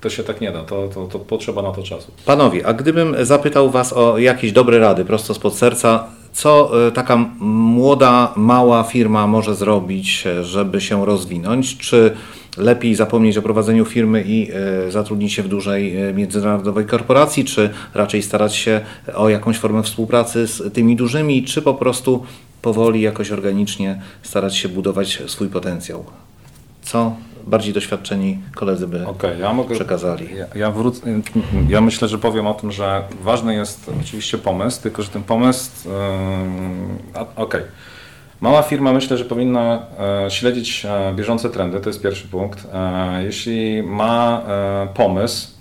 [0.00, 2.12] to się tak nie da, to, to, to potrzeba na to czasu.
[2.26, 7.16] Panowie, a gdybym zapytał Was o jakieś dobre rady prosto spod serca, co e, taka
[7.40, 11.78] młoda, mała firma może zrobić, e, żeby się rozwinąć?
[11.78, 12.14] Czy
[12.56, 18.22] lepiej zapomnieć o prowadzeniu firmy i e, zatrudnić się w dużej międzynarodowej korporacji, czy raczej
[18.22, 18.80] starać się
[19.14, 22.24] o jakąś formę współpracy z tymi dużymi, czy po prostu
[22.62, 26.04] powoli, jakoś organicznie starać się budować swój potencjał?
[26.82, 27.16] Co
[27.46, 30.28] bardziej doświadczeni koledzy by okay, ja mogę, przekazali.
[30.36, 30.72] Ja, ja,
[31.68, 35.70] ja myślę, że powiem o tym, że ważny jest oczywiście pomysł, tylko że ten pomysł.
[35.84, 37.30] Yy, Okej.
[37.36, 37.62] Okay.
[38.44, 39.86] Mała firma myślę, że powinna
[40.26, 42.66] e, śledzić e, bieżące trendy, to jest pierwszy punkt.
[42.72, 44.42] E, jeśli ma
[44.94, 45.54] pomysł,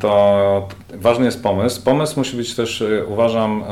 [0.00, 1.82] to ważny jest pomysł.
[1.82, 3.64] Pomysł musi być też, uważam,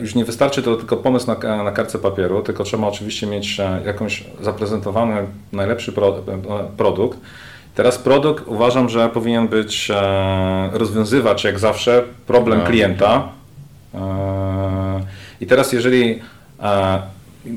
[0.00, 3.80] już nie wystarczy to tylko pomysł na, na kartce papieru, tylko trzeba oczywiście mieć e,
[3.84, 5.14] jakąś zaprezentowany
[5.52, 6.22] najlepszy pro, e,
[6.76, 7.18] produkt.
[7.74, 9.88] Teraz produkt uważam, że powinien być
[10.72, 12.64] rozwiązywać jak zawsze problem no.
[12.66, 13.28] klienta.
[15.40, 16.20] I teraz jeżeli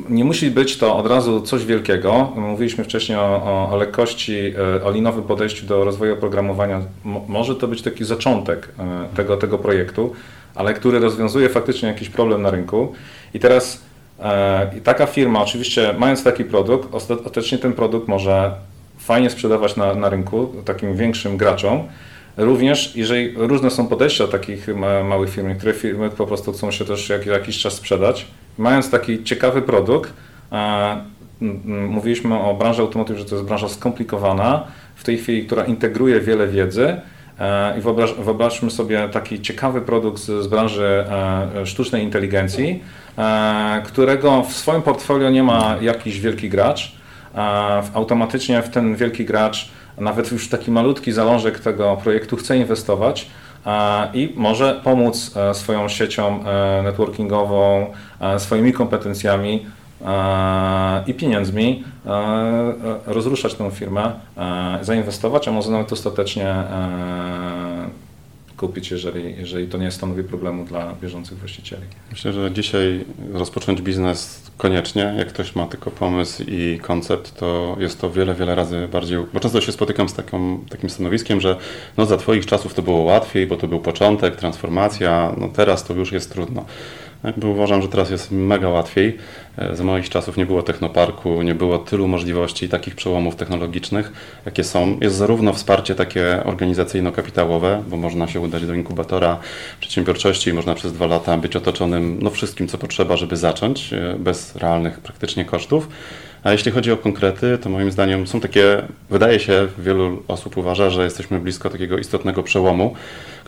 [0.10, 2.32] nie musi być to od razu coś wielkiego.
[2.36, 4.54] Mówiliśmy wcześniej o, o, lekkości,
[4.84, 6.82] o linowym podejściu do rozwoju oprogramowania.
[7.28, 8.70] może to być taki zaczątek
[9.16, 10.16] tego, tego projektu
[10.60, 12.94] ale który rozwiązuje faktycznie jakiś problem na rynku.
[13.34, 13.82] I teraz
[14.20, 18.52] e, taka firma, oczywiście mając taki produkt, ostatecznie ten produkt może
[18.98, 21.84] fajnie sprzedawać na, na rynku takim większym graczom.
[22.38, 24.68] Również, jeżeli różne są podejścia takich
[25.04, 28.28] małych firm, niektóre firmy po prostu chcą się też jak, jakiś czas sprzedać.
[28.58, 30.14] Mając taki ciekawy produkt,
[30.52, 30.98] e,
[31.66, 36.48] mówiliśmy o branży automotive, że to jest branża skomplikowana, w tej chwili, która integruje wiele
[36.48, 37.02] wiedzy,
[37.78, 42.84] I wyobraź, wyobraźmy sobie taki ciekawy produkt z, z branży e, sztucznej inteligencji,
[43.18, 47.00] e, którego w swoim portfolio nie ma jakiś wielki gracz.
[47.94, 53.28] Automatycznie w ten wielki gracz, nawet już taki malutki zalążek tego projektu chce inwestować,
[53.66, 59.79] e, i może pomóc e, swoją siecią e, networkingową, e, swoimi kompetencjami e,
[61.08, 62.74] i pieniędzmi e, e,
[63.06, 67.90] rozruszać tę firmę, e, zainwestować, a może nawet ostatecznie e,
[68.60, 71.82] kupić, jeżeli, jeżeli to nie stanowi problemu dla bieżących właścicieli.
[72.12, 78.02] Myślę, że dzisiaj rozpocząć biznes koniecznie, jak ktoś ma tylko pomysł i koncept, to jest
[78.02, 81.56] to wiele, wiele razy bardziej, bo często się spotykam z taką, takim stanowiskiem, że
[81.98, 85.94] no za Twoich czasów to było łatwiej, bo to był początek, transformacja, no teraz to
[85.94, 86.66] już jest trudno.
[87.24, 89.18] Jakby uważam, że teraz jest mega łatwiej.
[89.58, 94.12] E, Za moich czasów nie było technoparku, nie było tylu możliwości i takich przełomów technologicznych,
[94.46, 94.98] jakie są.
[95.02, 99.40] Jest zarówno wsparcie takie organizacyjno-kapitałowe, bo można się udać do inkubatora
[99.80, 104.16] przedsiębiorczości i można przez dwa lata być otoczonym no, wszystkim, co potrzeba, żeby zacząć, e,
[104.20, 105.88] bez realnych praktycznie kosztów.
[106.44, 110.90] A jeśli chodzi o konkrety, to moim zdaniem są takie, wydaje się, wielu osób uważa,
[110.90, 112.96] że jesteśmy blisko takiego istotnego przełomu,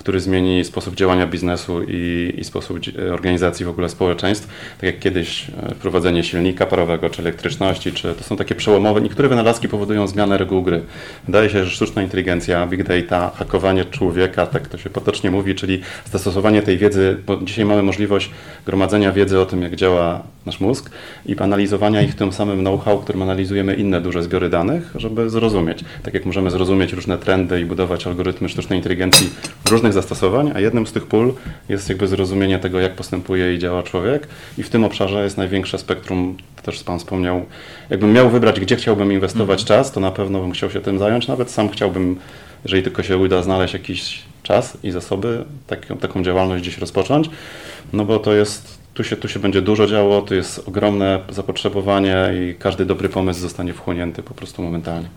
[0.02, 2.80] który zmieni sposób działania biznesu i, i sposób
[3.14, 4.48] organizacji w ogóle społeczeństw.
[4.78, 9.02] Tak jak kiedyś e, wprowadzenie silnika parowego czy elektryczności, czy to są takie przełomowe.
[9.02, 10.82] Niektóre wynalazki powodują zmianę reguł gry.
[11.26, 15.82] Wydaje się, że sztuczna inteligencja, big data, hakowanie człowieka, tak to się potocznie mówi, czyli
[16.12, 18.32] zastosowanie tej wiedzy, bo dzisiaj mamy możliwość
[18.66, 20.90] gromadzenia wiedzy o tym, jak działa nasz mózg
[21.26, 25.84] i analizowania ich tym samym know-how, którym analizujemy inne duże zbiory danych, żeby zrozumieć.
[26.04, 29.30] Tak jak możemy zrozumieć różne trendy i budować algorytmy sztucznej inteligencji
[29.70, 31.34] różnych zastosowań, a jednym z tych pól
[31.70, 34.28] jest jakby zrozumienie tego, jak postępuje i działa człowiek.
[34.58, 37.46] I w tym obszarze jest największe spektrum, to też Pan wspomniał,
[37.90, 41.28] jakbym miał wybrać, gdzie chciałbym inwestować czas, to na pewno bym chciał się tym zająć,
[41.28, 42.20] nawet sam chciałbym,
[42.64, 47.30] jeżeli tylko się uda znaleźć jakiś czas i zasoby, taką, taką działalność gdzieś rozpocząć,
[47.94, 52.16] no bo to jest tu się, tu się będzie dużo działo, tu jest ogromne zapotrzebowanie
[52.34, 55.08] i każdy dobry pomysł zostanie wchłonięty po prostu momentalnie.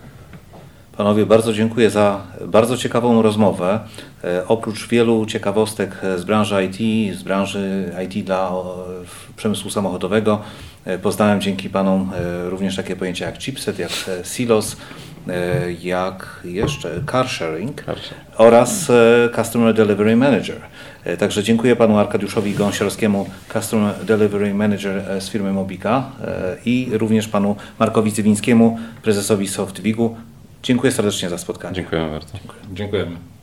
[0.97, 3.81] Panowie, bardzo dziękuję za bardzo ciekawą rozmowę.
[4.25, 8.53] E, Oprócz wielu ciekawostek e, z branży IT, z branży IT dla
[9.37, 10.41] przemysłu samochodowego,
[10.85, 12.11] e, poznałem dzięki Panom
[12.45, 13.91] również takie pojęcia jak chipset, jak
[14.23, 14.77] silos,
[15.83, 18.25] jak jeszcze car sharing Car sharing.
[18.37, 18.91] oraz
[19.37, 20.57] Customer Delivery Manager.
[21.19, 26.11] Także dziękuję Panu Arkadiuszowi Gąsiorskiemu, Customer Delivery Manager z firmy Mobika
[26.65, 30.17] i również Panu Markowi Cywińskiemu, prezesowi SoftWigu.
[30.65, 31.75] Dziękuję serdecznie za spotkanie.
[31.75, 32.39] Dziękuję bardzo.
[32.73, 33.34] Dziękujemy.